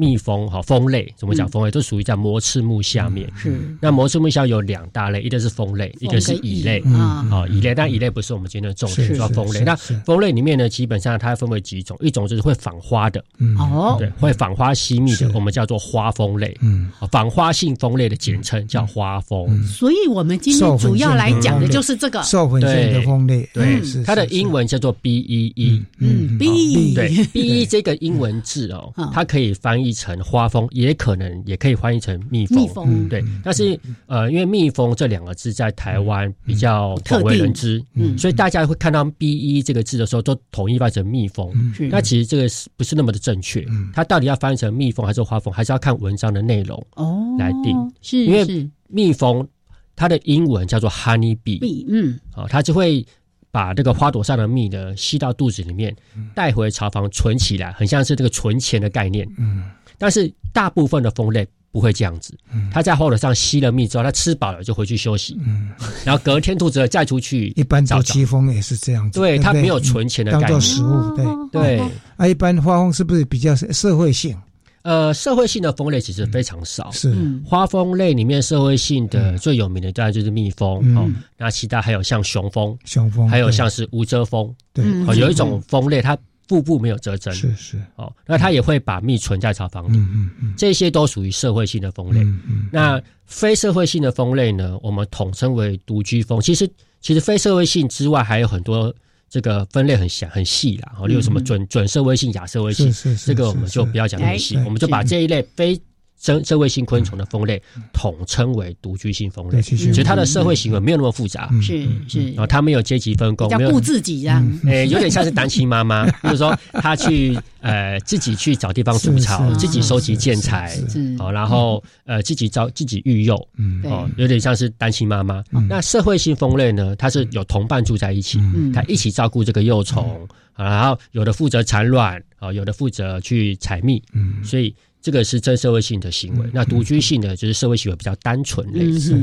[0.01, 1.47] 蜜蜂哈蜂类怎么讲？
[1.47, 3.31] 蜂类都属于在膜翅目下面。
[3.35, 6.79] 是那膜翅目下有两大类，一个是蜂类，一个是蚁类。
[6.79, 9.59] 啊，蚁类，但蚁类不是我们今天的重点，说蜂类。
[9.59, 13.23] 那蜂类里面呢，基本上它分为几种，一种就是会访花的，
[13.59, 16.57] 哦，对，会访花吸蜜的，我们叫做花蜂类。
[16.61, 19.61] 嗯，访花性蜂类的简称叫花蜂。
[19.67, 23.47] 所以我们今天主要来讲的就是这个授粉性的蜂类。
[23.53, 25.83] 对，它的英文叫做 B E E。
[25.99, 29.90] 嗯，B E 对 B E 这个英文字哦，它可以翻译。
[29.91, 32.57] 译成花蜂，也可能也可以翻译成蜜蜂。
[32.57, 33.77] 蜜蜂对，但是
[34.07, 41.51] 呃，因为蜜蜂这两个字在台湾比较广为人知，嗯，所以大家会看到 B E 这个字的时候，都统一翻译成蜜蜂。
[41.89, 43.65] 那其实这个是不是那么的正确？
[43.93, 47.75] 它到底要翻译成蜜蜂还是花蜂，还是要看文章的内容哦来定。
[48.01, 49.47] 是因为蜜蜂
[49.95, 53.05] 它的英文叫做 honey bee，嗯，好，它就会。
[53.53, 55.93] 把这个花朵上的蜜呢吸到肚子里面，
[56.33, 59.27] 带回巢房存起来，很像是这个存钱的概念。
[59.37, 59.65] 嗯，
[60.01, 62.35] 但是大部分的蜂类不会这样子。
[62.51, 65.37] 嗯，它在花朵上吸了蜜之后，它吃饱了就回去休息。
[65.45, 65.69] 嗯，
[66.03, 67.49] 然后隔天兔子再出去。
[67.55, 69.19] 一般早期蜂也是这样子。
[69.19, 70.49] 对，它没有存钱的概念。
[70.49, 71.81] 当做食物，对对。
[72.17, 74.35] 啊，一般花蜂是不是比较社会性？
[74.83, 76.89] 呃，社会性的蜂类其实非常少。
[76.89, 81.07] 是花蜂类里面社会性的最有名的当然就是蜜蜂哦。
[81.37, 84.51] 那其他还有像雄蜂、雄蜂，还有像是无遮蜂。
[84.73, 84.83] 对，
[85.15, 86.17] 有一种蜂类它
[86.51, 87.33] 腹部没有遮针。
[87.33, 89.97] 是是哦，那它也会把蜜存在巢房里。
[89.97, 92.19] 嗯嗯嗯，这些都属于社会性的蜂类。
[92.19, 96.41] 嗯嗯，那非社会性的蜂类呢，我们统称为独居蜂。
[96.41, 98.93] 其实其实非社会性之外还有很多。
[99.33, 105.81] 这个分类很详很细啦，哦，例如什么准准社会性、亚社会性，是是这个我们就不要讲那么细，我们就把这一类非。
[106.21, 120.77] 社社会性昆虫的蜂类统称为独居性蜂类，其实它的社会行为没有那么复杂，是是，然后它没有阶级分工，没有顾自己这样，诶，有点像是单亲妈妈， 就是说他去呃自己去找地方筑巢，自己收集建材，
[121.17, 123.35] 哦，然后呃自己招自己育幼，
[123.83, 125.43] 哦，有点像是单亲妈妈。
[125.67, 128.39] 那社会性蜂类呢，它是有同伴住在一起，
[128.71, 134.75] 它一起照顾这个幼虫，然后有的负责产卵，啊，有的负责去采蜜，嗯，所以。
[135.01, 139.13] 这个是真社会性的行为，那独居性的就是社会行为比较单纯类似，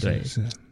[0.00, 0.20] 对。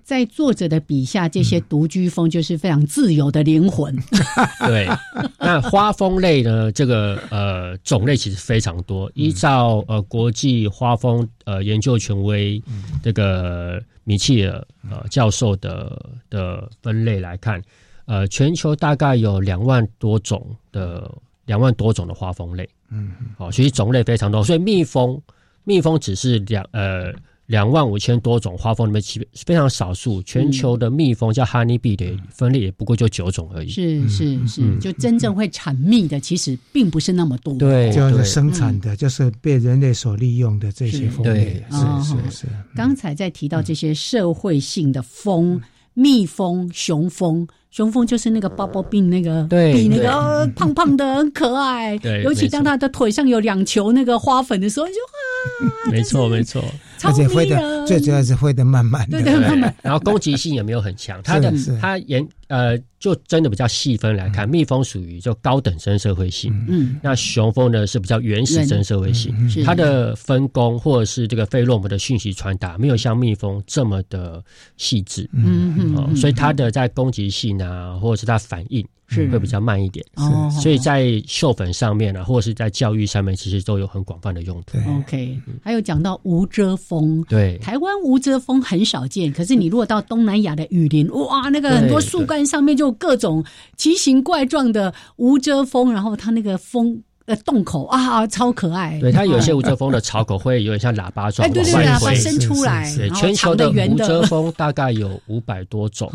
[0.03, 3.93] 在作者的笔下，这些独居蜂就是非常自由的灵魂。
[4.65, 4.89] 对，
[5.37, 6.71] 那花蜂类呢？
[6.71, 9.11] 这个呃种类其实非常多。
[9.15, 12.63] 依照呃国际花蜂呃研究权威
[13.03, 16.01] 这个米切尔呃教授的
[16.31, 17.61] 的分类来看，
[18.05, 21.13] 呃全球大概有两万多种的
[21.47, 22.69] 两万多种的花蜂类。
[22.91, 25.21] 嗯，好，所以种类非常多，所以蜜蜂，
[25.65, 27.13] 蜜蜂只是两呃
[27.47, 30.23] 两万五千多种花蜂里面，其非常少数。
[30.23, 33.69] 全球的蜜蜂叫 honey bee 的分类也不过就九种而已。
[33.69, 37.55] 是是是，就真正会产蜜的，其实并不是那么多。
[37.55, 41.65] 对，就是生产的，就是被人类所利用的这些蜂类。
[41.71, 42.47] 是是是。
[42.75, 45.61] 刚才在提到这些社会性的蜂，
[45.95, 47.47] 蜜蜂、雄蜂。
[47.71, 51.97] 雄蜂就是那个包包病那个，比那个胖胖的很可爱。
[52.01, 56.63] 对，尤其当他的腿上有两球那个花粉的时候，就啊，没错 没错，
[57.05, 59.75] 而且飞的最主要是飞的慢慢的，对对慢慢。
[59.83, 62.79] 然后攻击性也没有很强，它的它严呃。
[62.99, 69.33] 就真的比较细分来看，蜜蜂属于就高等生社会性，嗯，那雄蜂呢是比较原始真社会性，
[69.65, 74.43] 它的分工或者是这个费洛蒙的讯息传达没有像蜜蜂这么的
[74.79, 78.87] 细致，嗯嗯，所以它的在攻击性啊，或者是它反应。
[79.09, 84.77] 是会比较慢一点，是所以在授粉上面啊，或者是在教育上面，其实都有很广泛的用途。
[84.99, 93.45] OK，还有讲到无遮风，对，台湾无遮风很少见，可是你如果到东南亚的雨林，哇，那个很多树干上面就各种
[93.77, 97.01] 奇形怪状的无遮风，然后它那个风。
[97.27, 98.99] 呃，洞口啊，超可爱。
[99.01, 102.93] 对，它有些无遮风的巢口会有点像喇叭状，哎，对对，喇叭伸出来。
[102.97, 106.11] 对，全球的无遮风大概有五百多种，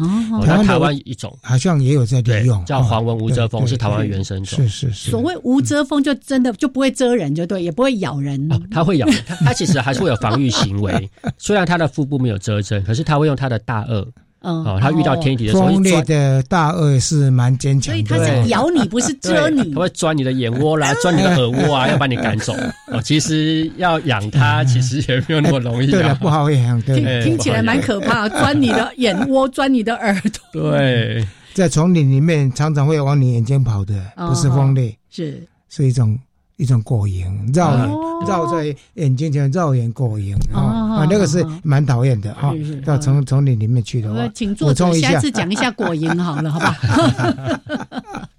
[0.45, 4.60] 那台湾一种好像也有在利用，叫黄纹无遮风，是台湾原生种。
[4.60, 5.12] 是是是。
[5.12, 8.50] 所谓无遮风，就真的就不会蛰人，就对，也不会咬人。
[8.71, 11.10] 它会咬，它它其实还是会有防御行为。
[11.38, 14.08] 虽然它的腹部没有遮针，可是它会用它的大颚。
[14.43, 19.71] 嗯，哦，它遇到天敌的时候，蜂类的大鳄是蛮坚强，所以它是咬你，不是 蛰你。
[19.73, 22.56] 它会钻你的眼窝啦， 钻你的耳窝啊，要把你赶走。
[22.88, 25.88] 哦，其实要养它， 其实也没有那么容易。
[25.91, 26.82] 对了，不好养。
[26.82, 30.13] 听听起来蛮可怕，钻你的眼窝，钻你的耳
[30.51, 30.71] 朵。
[30.71, 36.17] 对，在丛林里面常常会往你眼睛跑的，不是蜂类，是是一种。
[36.62, 37.76] 一种果蝇绕
[38.28, 42.54] 绕在眼睛前绕眼果蝇啊啊，那个是蛮讨厌的啊。
[42.86, 46.78] 到丛丛林里面去的话，请作者下次讲一下果蝇好了， 好吧？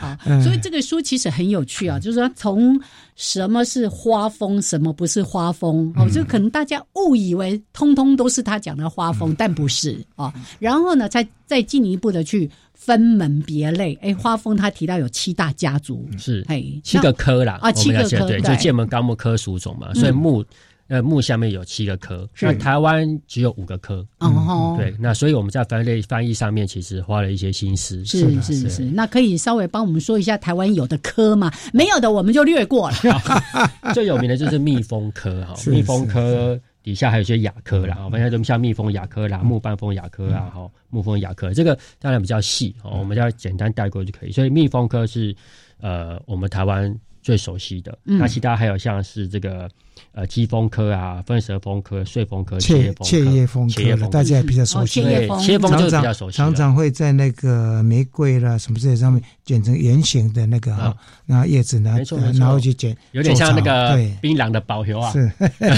[0.00, 2.80] 好，所以这个书其实很有趣啊，就是说从
[3.14, 10.32] 什么是花蜂，什么不是花蜂哦，就可能大家误以为通通都是他讲的花蜂，但不是啊。
[10.58, 12.50] 然后呢，再再进一步的去。
[12.80, 20.42] 分门别类，哎，花风他提到有七大家族，是，哎，七个科啦，啊，七个科，对，就剑门纲目科属种嘛，所以木
[20.88, 24.04] 呃木下面有七个科，那台湾只有五个科。
[24.20, 28.02] 哦，对，那所以我们在分类翻译上面其实花了一些心思。
[28.04, 31.52] 是是是，那可以稍微帮我们说一下台湾有的科吗？
[31.74, 32.96] 没有的我们就略过了。
[33.92, 44.32] 最有名的就是蜜蜂科哈， 蜜蜂科底下还有一些亚科啦，我们像像蜜蜂亚科啦、木半蜂亚科啊，哈，木蜂亚科，这个当然比较细哦，我们要简单带过就可以。
[44.32, 45.34] 所以蜜蜂科是
[45.80, 49.70] 呃我们台湾最熟悉的，那其他还有像是这个。
[50.12, 55.02] 呃，鸡蜂科啊，分舌蜂科、碎蜂科、切切叶蜂科，大家也比较熟悉。
[55.02, 55.10] 切
[55.52, 60.96] 叶蜂就是比较熟悉，常常会在那个玫瑰啦什么这些上面剪成圆形的那个哈，
[61.26, 61.98] 那叶子拿
[62.38, 65.10] 然后去剪，有点像那个槟榔的保球啊。
[65.12, 65.30] 是，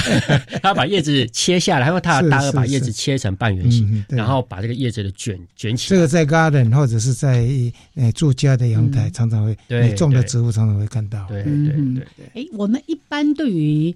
[0.62, 5.88] 他把叶子切下来，然后他大二把叶子切成半圆形，然后把这个叶子的卷卷起。
[5.90, 7.46] 这个在 garden 或者是在
[7.94, 11.26] 呃住家的阳台常常会，你种的植物常常会看到。
[11.28, 12.04] 对对对对。
[12.34, 13.94] 哎，我们一般对于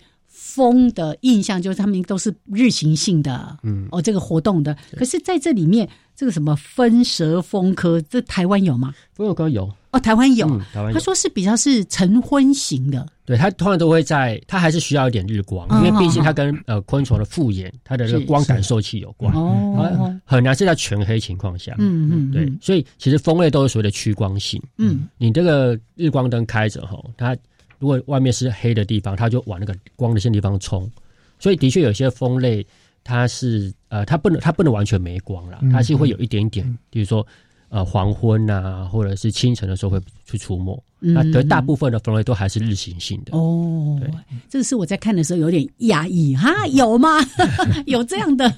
[0.56, 4.74] 蜂的印象就是他们都是日行性的，嗯，哦，这个活动的。
[4.96, 5.86] 可是在这里面，
[6.16, 8.94] 这个什么分蛇蜂科，这台湾有吗？
[9.12, 9.70] 蜂科有。
[9.90, 10.48] 哦，台湾有。
[10.72, 27.36] 台湾他说是比较是晨昏型的，对，它通常都会在，它还是需要一点日光，因为毕竟它跟呃昆虫的复眼，它的这个光感受器有关，哦，很难是在全黑情况下，嗯嗯，对，所以其实蜂类都是所谓的趋光性，嗯，你这个日光灯开着哈，它。
[27.78, 30.90] 如果外面是黑的地方，它就往那个光的线地方冲，
[31.38, 32.66] 所以的确有些蜂类，
[33.04, 37.26] 它是呃，它不能它不能完全没光了，它是会有一点点，比如说
[37.68, 40.82] 呃黄昏啊，或者是清晨的时候会去出没。
[40.98, 43.98] 那得大部分的蜂类都还是日行性的哦。
[44.00, 44.10] 对，
[44.48, 47.18] 这个是我在看的时候有点压抑哈，有吗？
[47.86, 48.50] 有这样的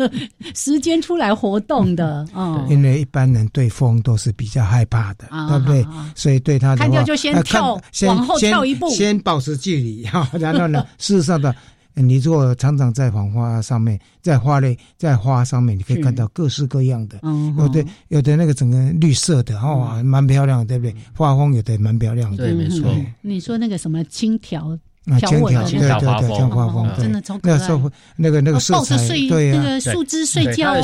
[0.55, 2.65] 时间出来活动的 哦。
[2.71, 5.87] 因为一般人对风都是比较害怕的，对不对？
[6.15, 10.31] 所以对他看掉就先跳，往后跳一步，先保持距离哈。
[10.39, 11.55] 然后呢， 事实上的。
[12.03, 17.21] 你如果常常在黄花上面，在花类，在花上面，你可以看到各式各样的，
[17.59, 20.95] 有的有的那个整个绿色的，哦，蛮漂亮，对不对？
[21.15, 22.95] 花风有的蛮漂亮的，对，没错。
[23.21, 24.79] 你说那个什么青条？
[25.19, 27.59] 条纹的，对对对，像花风，真的超可爱。
[28.17, 30.83] 那个那个抱着睡，对那个树枝睡觉哦。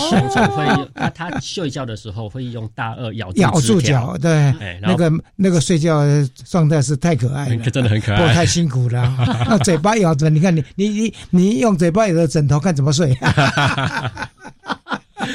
[0.57, 6.05] 会，他他睡觉的时候会用大颚咬咬住脚，对，那个那个睡觉
[6.49, 9.17] 状态是太可爱了，真的很可爱，太辛苦了。
[9.49, 13.17] 那嘴巴咬着，你看你你你你用嘴巴咬着枕头，看怎么睡。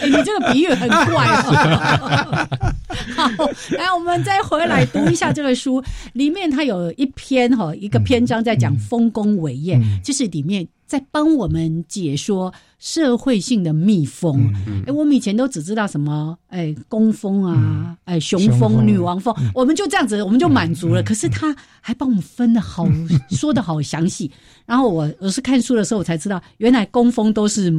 [0.01, 2.47] 哎， 你这个比喻很怪哦。
[3.15, 3.45] 好，
[3.77, 5.83] 来，我们再回来读一下这个书，
[6.13, 12.53] 里面它有一篇哈，一个篇章在讲丰功伟业，就是里面在帮我们解说。
[12.79, 14.49] 社会性的蜜蜂，
[14.87, 21.03] 哎，我们以前都只知道什么，哎，工蜂啊，哎，雄蜂、女王蜂，我们就这样子，我们就满足了。
[21.03, 22.87] 可是他还帮我们分的好，
[23.31, 24.31] 说的好详细。
[24.65, 27.69] 然后我我是看书的时候，我才知道，原来工蜂都是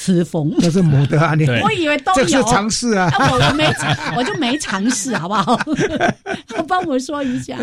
[0.00, 1.34] 雌蜂，都是母的啊！
[1.34, 3.12] 你我以为都有，这是尝试啊！
[3.18, 3.64] 我没，
[4.16, 5.60] 我就没尝试，好不好？
[6.66, 7.58] 帮我说一下。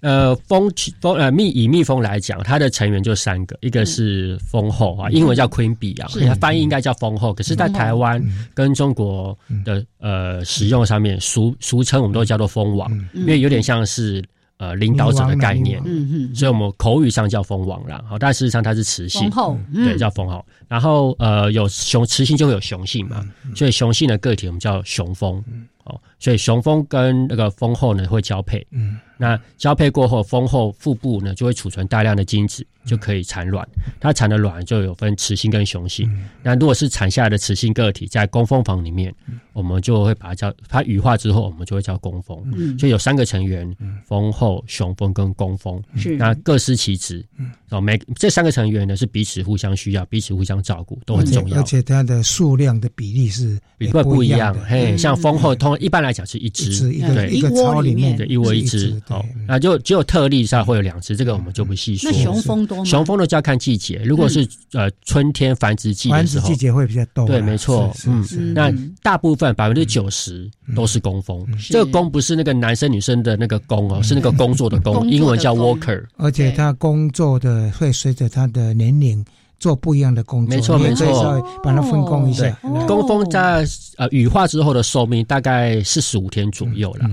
[0.00, 0.68] 呃，蜂
[1.00, 6.34] 蜂呃蜜以蜜蜂来讲，它的成员就三个，一个是蜂后啊，英文叫 queen bee 啊。
[6.40, 8.20] 翻译应该叫蜂后，可是，在台湾
[8.54, 14.20] 跟中国的呃使用上面，俗俗称我们都叫做蜂王，因为有点像是
[14.62, 18.00] 呃领导者的概念，嗯嗯，所以我们口语上叫蜂王啦。
[18.08, 19.28] 好，但事实上它是雌性，
[19.74, 20.44] 对，叫蜂后。
[20.68, 25.42] 然后呃，有雄雌性就会有雄性嘛，所以雄性的个体我们叫雄蜂。
[25.84, 32.64] 哦，所以雄蜂跟那个蜂后呢会交配，嗯，那交配过后，蜂后腹部呢就会储存大量的精子。
[32.84, 33.64] 就可以产卵，
[34.00, 36.12] 它产的卵就有分雌性跟雄性。
[36.42, 39.14] 那如果是产下来的雌性个体在工蜂房里面，
[39.52, 42.42] 我们就会把它叫它羽化之后，我们就会叫工蜂。
[42.76, 43.72] 所以有三个成员：
[44.04, 45.80] 蜂后、雄蜂跟工蜂。
[45.94, 47.24] 是那各司其职。
[47.70, 51.60] 哦，每这三个成员呢是彼此互相需要，彼此互相照顾，都很重要。
[51.60, 53.56] 而且它的数量的比例是
[53.92, 54.52] 不不一样。
[54.68, 59.00] 嘿，像蜂后通一般来讲是一只，对一个巢里面的一窝一只。
[59.08, 62.10] 哦，那就只有特例上会有两只，这个我们就不细说。
[62.10, 62.84] 那雄蜂多。
[62.84, 67.26] 雄蜂的就要看季节，如果是呃春天繁殖季的时候，季节会比较多。
[67.26, 71.46] 对，没错，嗯，那大部分百分之九十都是工蜂。
[71.70, 76.04] 这个工不是那个男生女生的那个工哦，是那个工作的工， 英文叫 worker。
[76.16, 79.24] 而且他工作的会随着他的年龄
[79.62, 82.50] 做不一样的工作，没错没错，把它分工一下。
[82.88, 83.64] 工蜂在
[83.96, 87.08] 呃羽化之后的寿命大概四十五天左右了。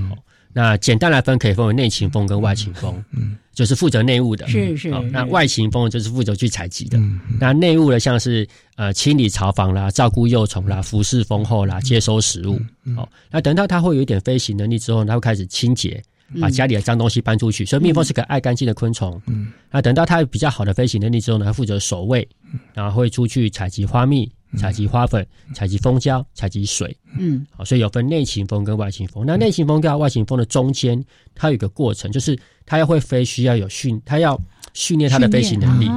[0.52, 2.91] 那简单来分，可以分为内勤蜂跟外勤蜂。
[3.12, 3.38] 嗯。
[3.54, 4.89] 就是负责内务的，是是。
[5.12, 6.97] 那外勤蜂就是负责去采集的。
[7.39, 8.47] 那内务的，像是
[8.78, 12.58] 呃清理巢房啦、照顾幼虫啦、服侍蜂后啦、接收食物。
[12.95, 16.02] 哦，那等到它会有一点飞行能力之后，它会开始清洁，
[16.41, 17.65] 把家里的脏东西搬出去。
[17.65, 19.21] 所以蜜蜂是个爱干净的昆虫。
[19.27, 22.27] 嗯，那等到它有比较好的飞行能力之后呢，它负责守卫，
[22.73, 26.95] 然后会出去采集花蜜、采集花粉、采集蜂胶、采集水。
[27.17, 29.25] 嗯，好，所以有分内勤蜂跟外勤蜂。
[29.25, 31.03] 那内勤蜂跟外勤蜂的中间，
[31.34, 34.39] 它有一个过程，就是它要会飞，需要有训，它要
[34.73, 35.89] 训练它的飞行能力。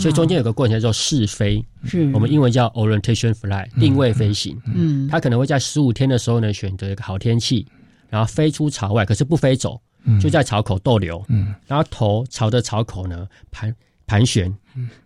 [0.00, 2.10] 所以中间有个过程叫做试飞，是。
[2.14, 4.56] 我们英文叫 orientation fly，定位飞行。
[4.72, 7.66] 嗯，它可能会在十五天的时候呢，选择一个好天气，
[8.10, 9.80] 然后飞出巢外，可是不飞走，
[10.20, 11.24] 就在巢口逗留。
[11.28, 13.74] 嗯，然后头朝着巢口呢盘
[14.06, 14.54] 盘旋，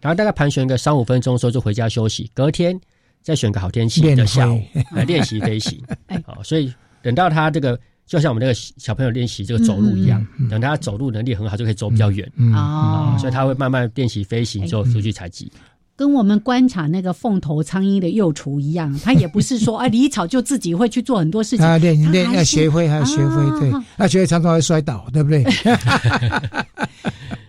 [0.01, 2.77] 然后大概盘旋个三五分钟的时候就回家休息，隔天
[3.23, 5.81] 再选个好天气的下午来练习飞行。
[6.27, 7.79] 好，所以等到他这个。
[8.07, 12.31] 就像我们那个小朋友练习这个走路一样，等他走路能力很好，就可以走比较远。
[12.55, 15.51] 啊，所以他会慢慢练习飞行，之后出去采集。
[15.97, 21.65] 跟我们观察那个凤头苍蝇的幼雏一样，它也不是说 啊离草就自己会去做很多事情。
[21.65, 25.45] 啊练练要学会，还要学会，对，要学会常常会摔倒，对不对？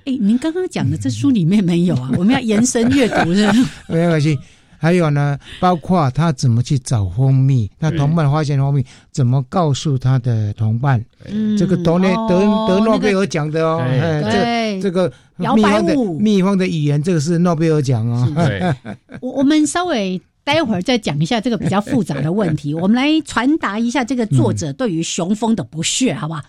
[0.05, 2.11] 哎，您刚刚讲的这书里面没有啊？
[2.17, 3.51] 我们要延伸阅读是。
[3.89, 4.37] 没关系。
[4.85, 11.03] 还有呢，包括他怎么去找蜂蜜，他同伴发现蜂蜜，怎么告诉他的同伴？
[11.57, 12.07] 这个得得
[12.67, 13.81] 得诺贝尔奖的哦，
[14.31, 18.31] 这这个蜜蜂的蜜蜂的语言，这个是诺贝尔奖哦。
[19.21, 20.21] 我我们稍微。
[20.45, 26.43] 待会儿再讲一下这个比较复杂的问题， 我们来传达一下这个作者对于雄蜂的不屑，好不好？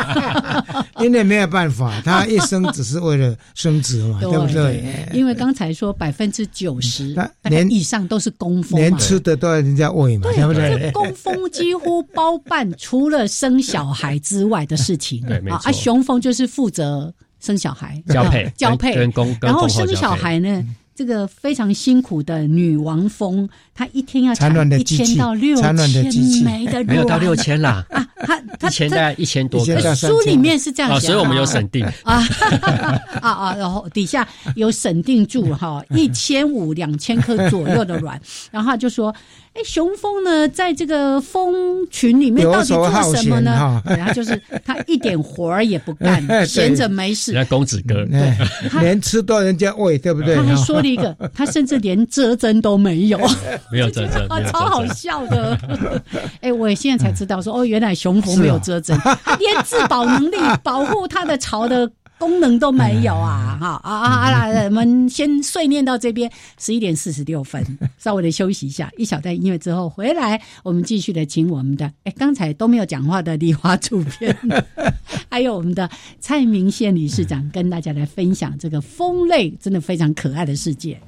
[1.00, 5.08] 因为没有办法，他一生只是为了生殖嘛，对不对？
[5.14, 10.90] 因为刚才说百分之九十连以上都是工蜂，连吃的都要人家喂嘛，对不对？
[10.92, 15.56] 工蜂几乎包办除了生小孩之外的事情， 对，没错。
[15.64, 18.94] 啊，雄蜂就是负责生小孩、交配、交配，
[19.40, 20.62] 然后生小孩呢。
[21.00, 25.74] 这个非常辛苦的女王蜂，她一天要产一千到六千
[26.44, 27.82] 枚的没有到六千啦。
[27.88, 31.82] 啊，她她一千大概一千多个，书里面是这样写，所以我们有审定。
[32.04, 32.22] 啊
[33.22, 38.20] 啊啊，然后底下有审定住哈，一千五两千颗左右的卵，
[38.50, 39.14] 然后就说。
[39.52, 43.82] 哎，雄蜂呢，在这个蜂群里面到底做什么呢？
[43.84, 47.32] 然后就是他一点活儿也不干， 闲着没事。
[47.32, 48.32] 那公子哥，对，
[48.80, 50.36] 连吃都人家喂，对不对？
[50.36, 53.18] 他还说了一个，他甚至连遮针都没有，
[53.72, 55.58] 没有遮针，超好笑的。
[56.40, 58.96] 哎，我现在才知道说，哦，原来雄蜂没有遮针，
[59.40, 61.90] 连自保能力、保护它的巢的。
[62.20, 63.56] 功能都没有啊！
[63.58, 64.64] 哈啊啊啊！
[64.64, 67.64] 我们先碎念到这边，十一点四十六分，
[67.96, 74.36] 稍微的休息一下，一小段音乐之后回来，我们继续的请我们的哎，刚才都没有讲话的梨花主编，
[75.30, 75.88] 还有我们的
[76.20, 81.00] 蔡明宪理事长，跟大家来分享这个蜂类真的非常可爱的世界。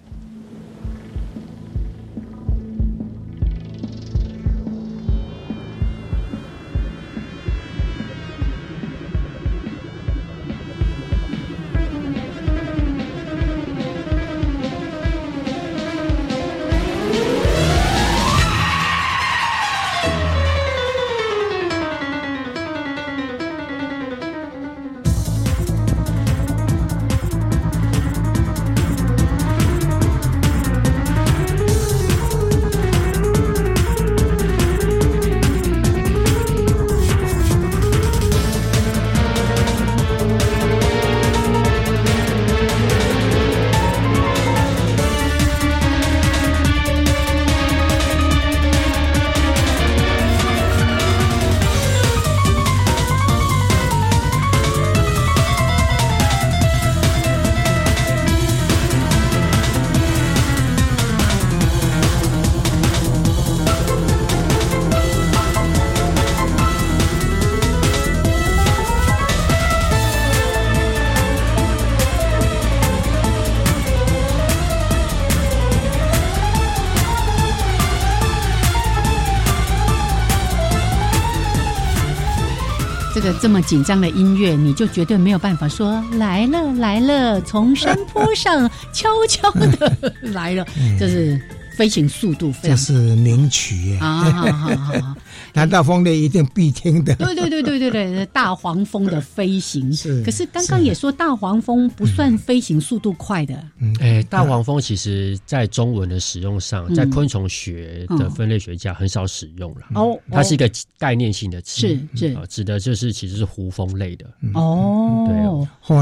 [83.14, 89.96] 这个这么紧张的音乐，你就绝对没有办法说来了来了，从山坡上悄悄的
[90.32, 90.66] 来了，
[90.98, 91.40] 这是
[91.76, 94.24] 飞行速度，这是名曲啊！
[94.30, 95.16] 好好好。
[95.54, 97.14] 难道风类一定必听的？
[97.16, 100.22] 对对对对对对，大黄蜂的飞行 是。
[100.22, 103.62] 可是刚刚也说大黄蜂不算飞行速度快的。
[103.78, 109.80] 嗯，哎，大黄蜂其实在中文的使用上，在昆虫学的分类学家很少使用了。
[109.94, 114.26] 哦，它是一个概念性的词，是是，指的就是其实是胡蜂类的。
[114.54, 115.42] 哦，对。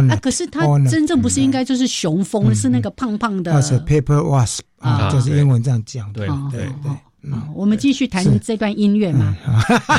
[0.08, 3.60] 啊，可是它真正不是应该就是雄蜂，是那个胖胖的。
[3.60, 6.12] 是 paper wasp 啊，就是英文这样讲。
[6.12, 6.92] 对对对。
[7.30, 9.36] 啊，我们继续谈这段音乐嘛。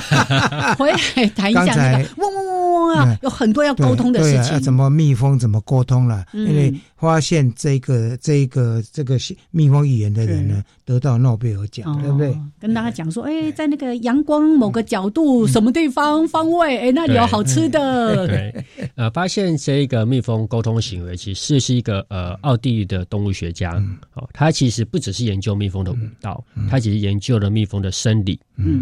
[0.77, 4.59] 回来谈一下那个嗡嗡嗡嗡啊，有很多要沟通的事情。
[4.59, 6.25] 怎么蜜蜂怎么沟通了？
[6.33, 9.17] 因为发现这个这个这个
[9.51, 12.37] 蜜蜂语言的人呢，得到诺贝尔奖，对不对？
[12.59, 18.27] 跟大家讲说，哎，在那个阳光某个角度、什么地方方位，哎，那里有好吃的。
[18.27, 18.65] 对，
[18.95, 23.71] 呃，发现这个蜜蜂沟通行为，其实是一个呃奥地利的动物学家，
[24.15, 28.37] 哦，他其实不只是研究蜜蜂的舞蹈，他其实研究了蜜蜂的生理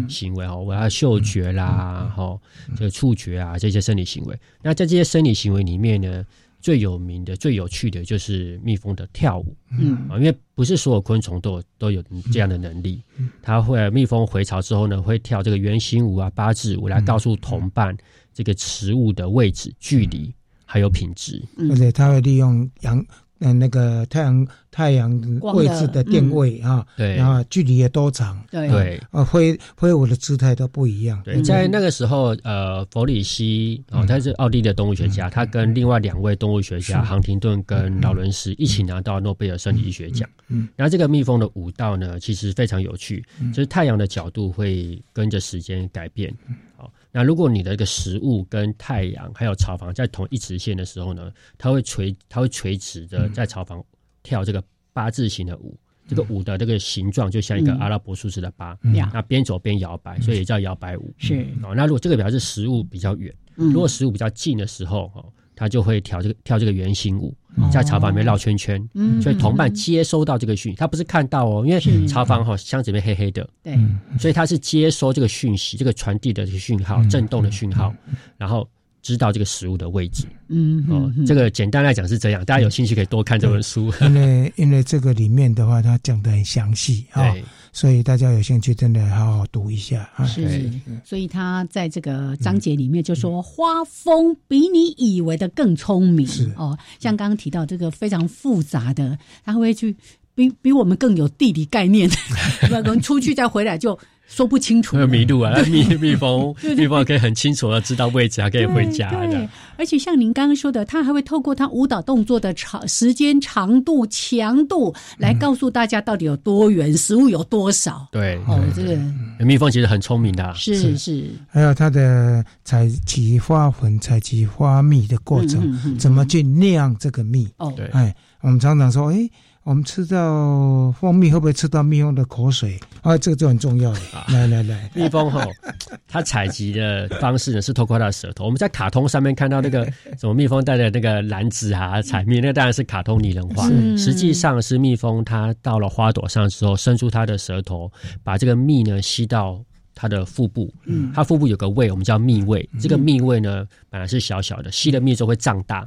[0.08, 2.36] 行为哦，我要嗅觉啦，哈，
[2.76, 4.36] 这个触觉啊，这些生理行为。
[4.62, 6.24] 那在这些生理行为里面呢，
[6.60, 9.96] 最有名的、最有趣的就是蜜蜂的跳舞，嗯。
[10.08, 12.02] 啊，因为不是所有昆虫都有都有
[12.32, 13.02] 这样的能力，
[13.42, 17.96] 它会蜜蜂回巢之后呢，会跳这个圆形舞啊、八字舞来告诉同伴
[18.32, 20.32] 这个食物的位置、距离
[20.64, 23.04] 还有品质，而且它会利用阳。
[23.40, 25.10] 嗯，那个太阳太阳
[25.40, 31.20] 位置的定位啊，对，然后距离也多长，对，啊，挥挥舞的姿态都不一样。
[31.24, 40.28] 对，在那个时候，呃，弗里希哦，他是奥地利的动物学家，他跟另外两位动物学家杭廷顿跟劳伦斯一起拿到诺贝尔生理医学奖。
[40.48, 46.32] 嗯，然后这个蜜蜂的舞蹈呢，其实非常有趣，就是太阳的角度会跟着时间改变。
[46.76, 46.92] 好。
[47.12, 53.84] 那如果你的一个食物跟太阳还有草房在同一直线的时候呢，它会垂它会垂直的在草房
[54.22, 61.12] 跳这个八字形的舞，这个舞的这个形状就像一个阿拉伯数字的八，那边走边摇摆，所以也叫摇摆舞。
[61.18, 61.46] 是。
[61.62, 65.32] 哦，那如果这个表示食物比较远，如果食物比较近的时候，哦。
[65.56, 67.36] 它就会跳这个跳这个圆形舞，
[67.70, 68.80] 在茶房里面绕圈圈，
[69.20, 73.78] 所以同伴接收到这个讯，他不是看到哦，因为茶房哈箱子里面黑黑的，对，
[74.18, 77.94] 所以他是接收这个讯息，这个传递的这个讯号，震动的讯号，
[78.36, 78.68] 然后
[79.02, 80.26] 知道这个食物的位置。
[80.48, 87.34] 嗯，哦，这个简单来讲是这样，大家有兴趣可以多看这本书，因为因为这个里面的话，他讲的很详细啊。
[87.72, 90.26] 所以大家有兴趣，真的好好读一下啊！
[90.26, 90.70] 是，
[91.04, 96.26] 所以他在这个章节里面就说，花蜂比你以为的更聪明。
[96.26, 99.96] 是哦，像刚刚提到这个非常复杂的，他会去
[100.34, 102.10] 比比我们更有地理概念，
[102.68, 103.98] 可能出去再回来就。
[104.30, 105.60] 说不清楚， 迷路啊！
[105.68, 109.48] 蜜蜜蜂， 蜜蜂 可以很清楚的知道位置，还可以回家的。
[109.76, 118.06] 而且像您刚刚说的，它还会透过它舞蹈动作的长时间、长度、强度，来告诉大家到底有多远，食物有多少。
[118.12, 118.96] 对，哦，这个
[119.44, 121.28] 蜜蜂其实很聪明的，是是。
[121.48, 127.48] 还有它的采集花粉、采集花蜜的过程，怎么去酿这个蜜？
[127.56, 129.28] 哦，对，哎，我们常常说，哎。
[129.62, 132.80] 我们吃到蜂蜜会不会吃到蜜蜂的口水？
[133.02, 134.00] 啊，这个就很重要了。
[134.28, 135.40] 来来来，蜜蜂吼，
[136.08, 138.46] 它采集的方式呢是透过它的舌头。
[138.46, 139.84] 我们在卡通上面看到那个
[140.18, 143.68] 什么蜜蜂带的那个篮子啊，采蜜，那当然是卡通拟人化。
[143.98, 147.90] 实际上是蜜蜂它到了花朵上之后，伸出它的舌头，
[148.24, 149.62] 把这个蜜呢吸到
[149.94, 150.72] 它的腹部。
[150.86, 152.66] 嗯，它腹部有个胃，我们叫蜜胃。
[152.80, 155.86] 这个蜜胃呢本来是小小的，吸了蜜之后会胀大。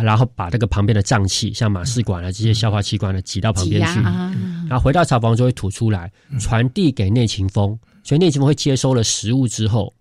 [0.00, 9.92] 然后把这个旁边的脏器，像马氏管啊这些消化器官呢挤到旁边去，然后回到巢房就会吐出来，传递给内勤蜂，所以内勤蜂会接收了食物之后，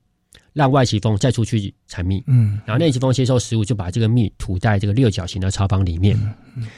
[0.54, 2.24] 让外勤蜂再出去采蜜。
[2.28, 6.18] 嗯，然后内勤蜂接收食物，就把这个蜜吐在这个六角形的巢房里面。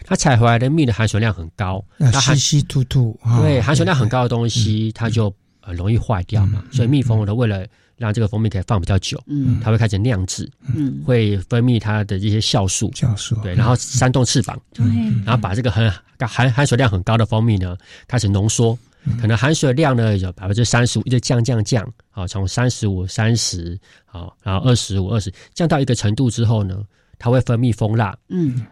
[0.05, 6.63] 它采回来的蜜的含水量很高，它稀稀突突，对含水量很高的东西，它就呃容易坏掉嘛。
[6.71, 7.65] 所以蜜蜂呢为了
[8.03, 14.85] 让这个蜂蜜可以放比较久，嗯，它会开始酿制，嗯，会分泌它的一些酵素，酵素，对，然后扇动翅膀，对，
[15.25, 15.89] 然后把这个很
[16.19, 18.77] 含含水量很高的蜂蜜呢，开始浓缩，
[19.21, 26.83] 可能含水量呢有百分之三十五，一直降降降，好，从三十五、三十，好，然后二十五、二十，降到一个程度之后呢，
[27.17, 28.65] 它会分泌蜂蜡，嗯，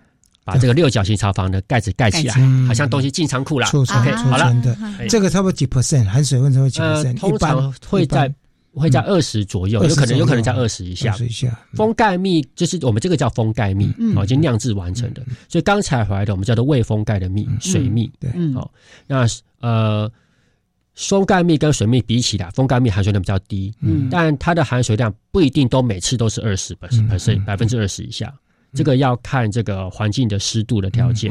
[0.44, 2.36] 把这个六角形巢房的盖子盖起来，
[2.68, 4.54] 好像东西进仓库了，OK，好了，
[5.10, 8.30] 这个差不多几 percent 含水温差不多几 percent，通常会在。
[8.74, 11.16] 会在二十左右，有可能有可能在二十以下。
[11.74, 15.22] 封盖蜜就是我们这个叫封盖蜜，哦，已经酿制完成的。
[15.50, 18.10] 所以刚采回来的我们叫做未封盖的蜜，水蜜。
[18.20, 18.72] 对，好，
[19.08, 19.26] 那
[19.60, 20.10] 呃，
[20.96, 28.34] 松盖蜜跟水蜜比起来，封盖蜜含水量比较低，嗯，但它的含水量不一定都每次都是二十 percent，百分之二十以下。
[28.74, 31.30] 这个要看这个环境的湿度的条件，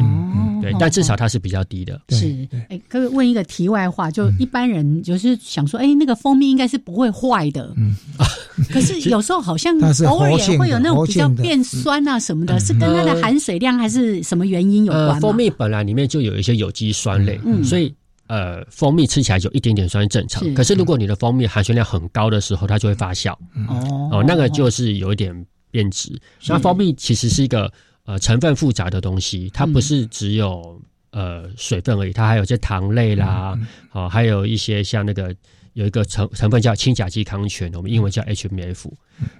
[0.60, 1.98] 对，但至少它是比较低的。
[2.10, 7.96] 是，哎，可以问一个题外话，就一般人就是想说，哎，那个蜂蜜应该是不会坏的，嗯，
[8.70, 9.74] 可是有时候好像
[10.06, 17.94] 偶尔也会有那种比较变酸啊什么的，是跟它的含水量还是什么原因有关蜂蜜本来里面就有一些有机酸类，所以
[18.26, 20.42] 呃，蜂蜜吃起来有一点点酸正常。
[20.52, 23.32] 可是如果你的蜂蜜含水量很高的时候，它就会发酵，
[23.66, 25.34] 哦，哦，那个就是有一点。
[25.70, 26.18] 变质，
[26.48, 27.72] 那蜂蜜其实是一个
[28.04, 33.58] 呃成分复杂的东西，它不是只有呃水分而已，它还有些糖类啦，
[33.88, 35.34] 好，还有一些像那个
[35.74, 38.90] 有一个成成分叫氢甲基康醛，我们英文叫 HMF，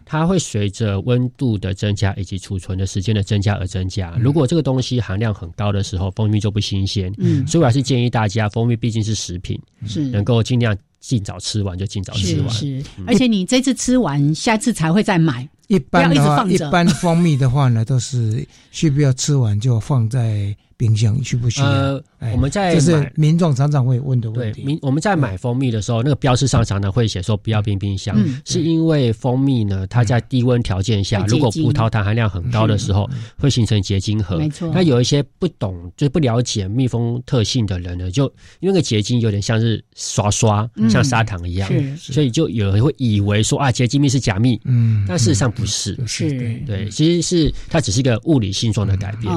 [0.05, 4.17] 它会随着温度的增加以及储存的时间的增加而增加。
[4.21, 7.13] 如果这个东西含量很高的时候，蜂蜜就不新鲜。
[7.19, 10.03] 嗯，所以我还是建议大家，蜂蜜毕竟是食品，是。
[10.09, 12.51] 能够尽量尽早吃完就尽早吃完。
[12.51, 15.49] 是，而且你这次吃完，下次才会再买。
[15.71, 20.55] 一般的话，一般蜂蜜的话呢，都是需不要吃完就放在。
[20.81, 21.69] 冰箱需不需要？
[21.69, 22.03] 呃，
[22.33, 24.65] 我们在就是民众常常会问的问题。
[24.65, 28.17] 民我们在买蜂蜜的时候，那个标识上常常会写说不要冰冰箱，
[28.47, 33.07] 是因为蜂蜜呢，它在低温条件下，如果葡萄糖含量很高的时候，
[33.37, 34.39] 会形成结晶核。
[34.39, 34.71] 没错。
[34.73, 38.25] 那有一些不懂就不了解蜜蜂特性的人呢，就
[38.61, 44.59] 因为那个结晶有点像是刷刷，像砂糖一样，所以就有人会以为说啊，结晶蜜是假蜜。
[44.65, 45.05] 嗯。
[45.07, 45.95] 但事实上不是。
[46.07, 46.31] 是。
[46.67, 49.31] 对，其实是它只是一个物理性状的改变。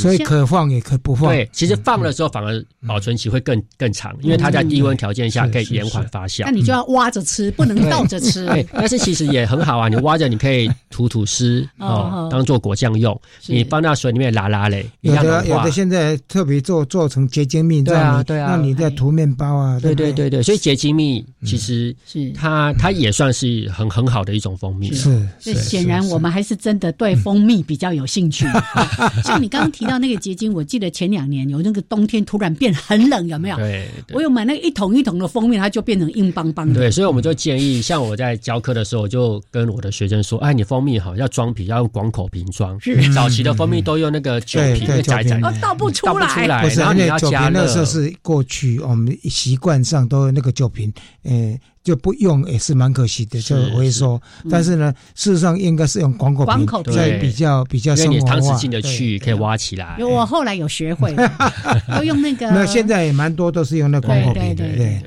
[0.00, 1.30] 所以可放也可不放。
[1.30, 6.44] 对，其实放的时候反而保存期会更更长，因为它在低温条件下可以延缓发酵。
[6.44, 8.46] 那你就要挖着吃，不能倒着吃。
[8.46, 13.18] 对， 但是其实也很好啊，你挖着你可以吐吐丝哦，当做果酱用。
[13.46, 19.78] 你放到水里面拉拉嘞，有的有的现在特别做做成结晶蜜，对啊对啊，那你在涂面包啊。
[19.80, 24.92] 对对对对，所以结晶蜜其实是它它也算是很很好的一种蜂蜜。
[24.92, 28.46] 是，所以显然我们还是真的对蜂蜜比较有兴趣。
[29.24, 33.56] 像你刚刚提到那个结晶，我记得前两年有那个冬天突然变很冷，有没有？
[33.56, 36.74] 对，我有买那一桶一桶的蜂蜜，它就变成硬邦邦的。
[36.74, 42.78] 对，所以我们就建议，像我在教课的时候，我就跟我的学生说：“哎，你蜂蜜好要装瓶，要用广口瓶装。
[42.80, 46.46] 是，早期的蜂蜜都用那个酒瓶，窄窄，倒不出来。
[46.76, 50.92] 然后你要加那时候是过去我们习惯上都那个酒瓶，
[51.24, 51.58] 呃。
[51.82, 54.20] 就不用也是蛮可惜的，就回收。
[54.50, 58.34] 但是呢，事实上应该是用广口瓶，在比较比较生活化。
[58.34, 59.96] 汤匙进得去，可以挖起来。
[60.00, 61.14] 我后来有学会，
[61.96, 62.50] 都用那个。
[62.50, 65.02] 那现在也蛮多都是用那广口瓶的，对对。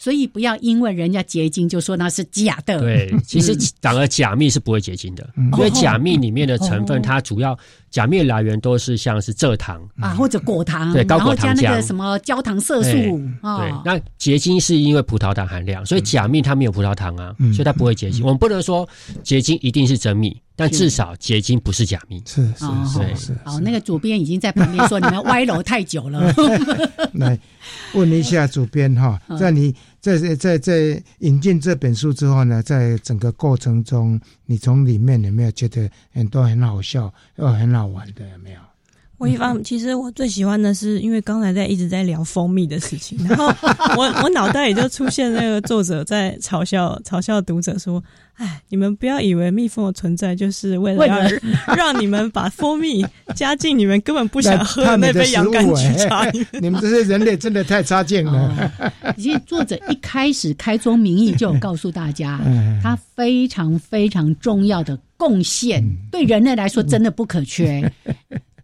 [0.00, 2.78] 所以不要因为人家结晶就说那是假的。
[2.78, 3.52] 对，其实
[3.82, 7.58] 反而假蜜是不会结晶的，因为假蜜里面的成分，它主要
[7.90, 12.90] 假蜜来源都是像是蔗糖啊或者果糖，对，高果糖加那个什么焦糖色素。
[12.90, 18.24] 对，那结晶是因为葡萄糖含量，所以假蜜它没有葡萄糖啊，所以它不会结晶。
[18.24, 18.88] 我们不能说
[19.22, 20.40] 结晶一定是真蜜。
[20.60, 23.38] 但至少结晶不是假蜜，是是是是。
[23.44, 26.34] 好，那个主编已经在旁边说你们歪楼太久了。
[27.14, 27.38] 来
[27.94, 38.28] 问一下主编哈，在你在在在引进这本书之后呢，在整个过程中，你从里面有没有觉得很多很好笑又很好玩的？
[38.30, 38.60] 有没有？
[39.18, 43.46] 我一方其实我最喜欢的是，因为刚才在一直在聊蜂蜜的事情，然后
[43.96, 48.02] 我 我脑袋里就出现那个作者在嘲笑嘲笑读者说
[48.38, 51.28] ：“哎，你们不要以为蜜蜂的存在就是为了让
[51.76, 53.04] 让你们把蜂蜜
[53.34, 56.24] 加进你们根本不想喝的那杯洋甘菊茶。
[56.62, 58.72] 你们这些人类真的太差劲了。”
[59.18, 62.40] 其实作者一开始开宗明义就有告诉大家，
[62.80, 67.92] 他非常非常重要的贡献，对人类来说真的不可缺。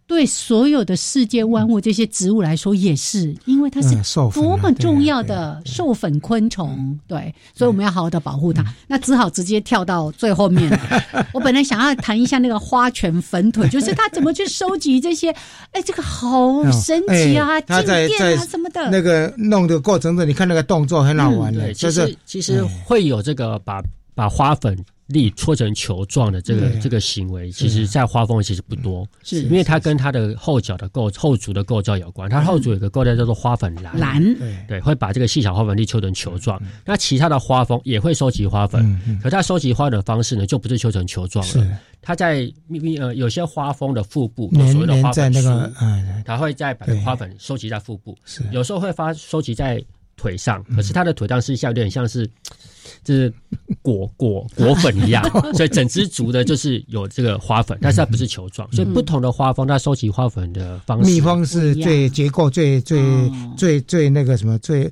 [0.07, 3.89] 对所有的世界万物，这些植物来说也是，因为它是
[4.33, 8.63] 多么重要的授粉昆虫，对，所以我们要好好的保护它。
[8.87, 10.69] 那只好直接跳到最后面。
[11.33, 15.31] 我本来想要谈一下那个花拳粉腿，就是他怎么去收集这些，
[15.71, 18.89] 哎，这个好神奇啊，静电啊什么的。
[18.91, 23.81] 那个弄的过程中，你看那个动作很好玩的，就是其实会有这个把
[24.13, 24.77] 把花粉。
[25.07, 32.29] 力搓成球状的这个这个行为，其实在花蜂其实不多，是因为它跟它的后脚的构后足的构造有关。
[32.29, 34.35] 它后足有个构造叫做花粉篮，篮
[34.67, 36.59] 对，会把这个细小花粉粒搓成球状。
[36.83, 41.79] 那其他的花蜂也会收集花粉，可它收集花粉的方式呢，就不是搓成球状了。
[42.01, 45.49] 它在密密呃，有些花蜂的腹部，所谓的花粉书，
[46.23, 48.15] 它会在把花粉收集在腹部，
[48.51, 49.83] 有时候会发收集在
[50.15, 52.29] 腿上，可是它的腿上是像有点像是。
[53.03, 53.31] 就是
[53.83, 63.03] 果果果粉一样， 所以整只足的就是有这个花粉，但是它不是球状，所以不同的花蜂它收集花粉的方式，蜜蜂是最结构最最
[63.55, 64.91] 最最那个什么最。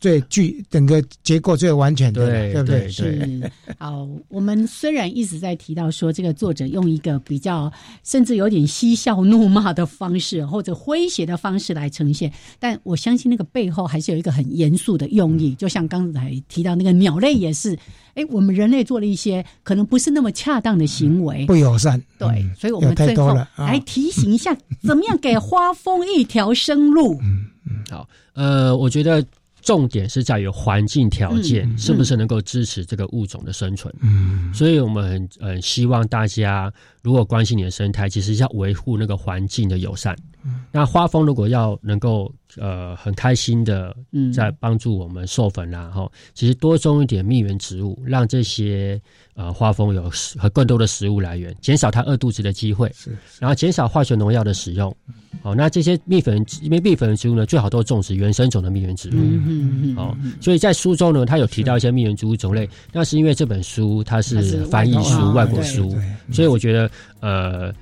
[0.00, 2.88] 最具整个结构最完全的，对不对？
[2.88, 4.08] 是好。
[4.28, 7.70] 我们虽然一直在提到说，这个作者用一个比较
[8.02, 15.54] 甚至有点嬉笑怒骂的方式，或者诙谐的方式来呈现，但我相信那个背后还是有一个很严肃的用意。
[15.54, 17.78] 就像刚才提到那个鸟类也是，
[18.14, 22.00] 哎，我们人类做了一些可能不是那么恰当的行为，不友善。
[22.18, 27.20] 对，所以我们最后来提醒一下，怎么样给花蜂一条生路？
[27.20, 29.22] 嗯嗯，好，呃，我觉得。
[29.62, 33.94] 重点是在于环境条件是不是能够支持这个物种的生存。
[34.00, 36.72] 嗯，所以我们很很希望大家
[37.02, 40.16] 如果关心你的生态，其实要维护那个环境的友善。
[40.42, 43.94] 嗯，那花蜂如果要能够呃很开心的
[44.34, 48.98] 在帮助我们授粉啦，哈，其实多种一点蜜源植物，让这些
[49.34, 54.94] 呃花蜂有和更多的食物来源，减少它饿肚子的机会，是，然后减少化学农药的使用。
[55.42, 59.12] 好，那这些蜜粉因为蜜粉植物呢，最好都种植原生种的蜜源植物。
[59.14, 59.96] 嗯嗯嗯。
[59.96, 65.94] 好，所以在书中呢，他有提到一些蜜源植物种类，那是因为这本书它是翻译书、外国书，
[66.32, 66.89] 所以我觉得
[67.20, 67.72] 呃。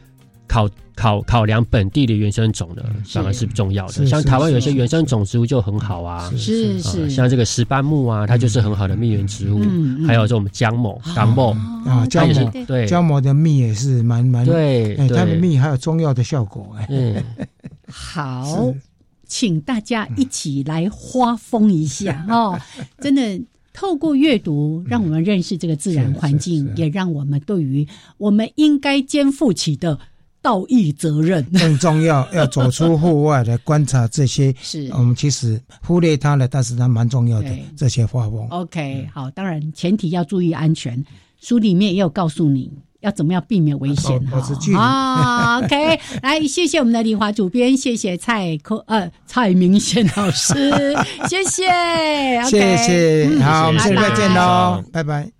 [0.51, 9.61] 考考考量本地的原生种的反而是重要的，像台湾有些原生种植物就很好啊，是是，像这个石斑木啊，它就是很好的蜜源植物，
[10.07, 11.51] 还有这种姜母、港木
[11.87, 12.87] 啊，姜母对。
[12.87, 17.23] 姜母的蜜也是蛮蛮对，它的蜜还有中药的效果哎。
[17.87, 18.73] 好，
[19.27, 22.59] 请大家一起来花风一下哦，
[23.03, 23.39] 真的
[23.79, 29.97] 透过阅读，让我们认识这个自然环境，也让我们对于我们应该肩负起的。
[30.41, 34.55] 道义责任 更重要，要走出户外来观察这些。
[34.61, 37.51] 是我们其实忽略它了，但是它蛮重要的。
[37.77, 38.47] 这些花风。
[38.49, 41.05] OK，好，当然前提要注意安全。
[41.41, 42.71] 书里面也有告诉你
[43.01, 44.21] 要怎么样避免危险
[44.75, 45.61] 哈。
[45.63, 50.55] OK， 来，谢谢我们的李华主编，谢谢蔡科呃蔡明宪老师，
[51.29, 51.63] 谢谢，
[52.45, 55.38] 谢谢，好，我们下次再见喽，拜拜。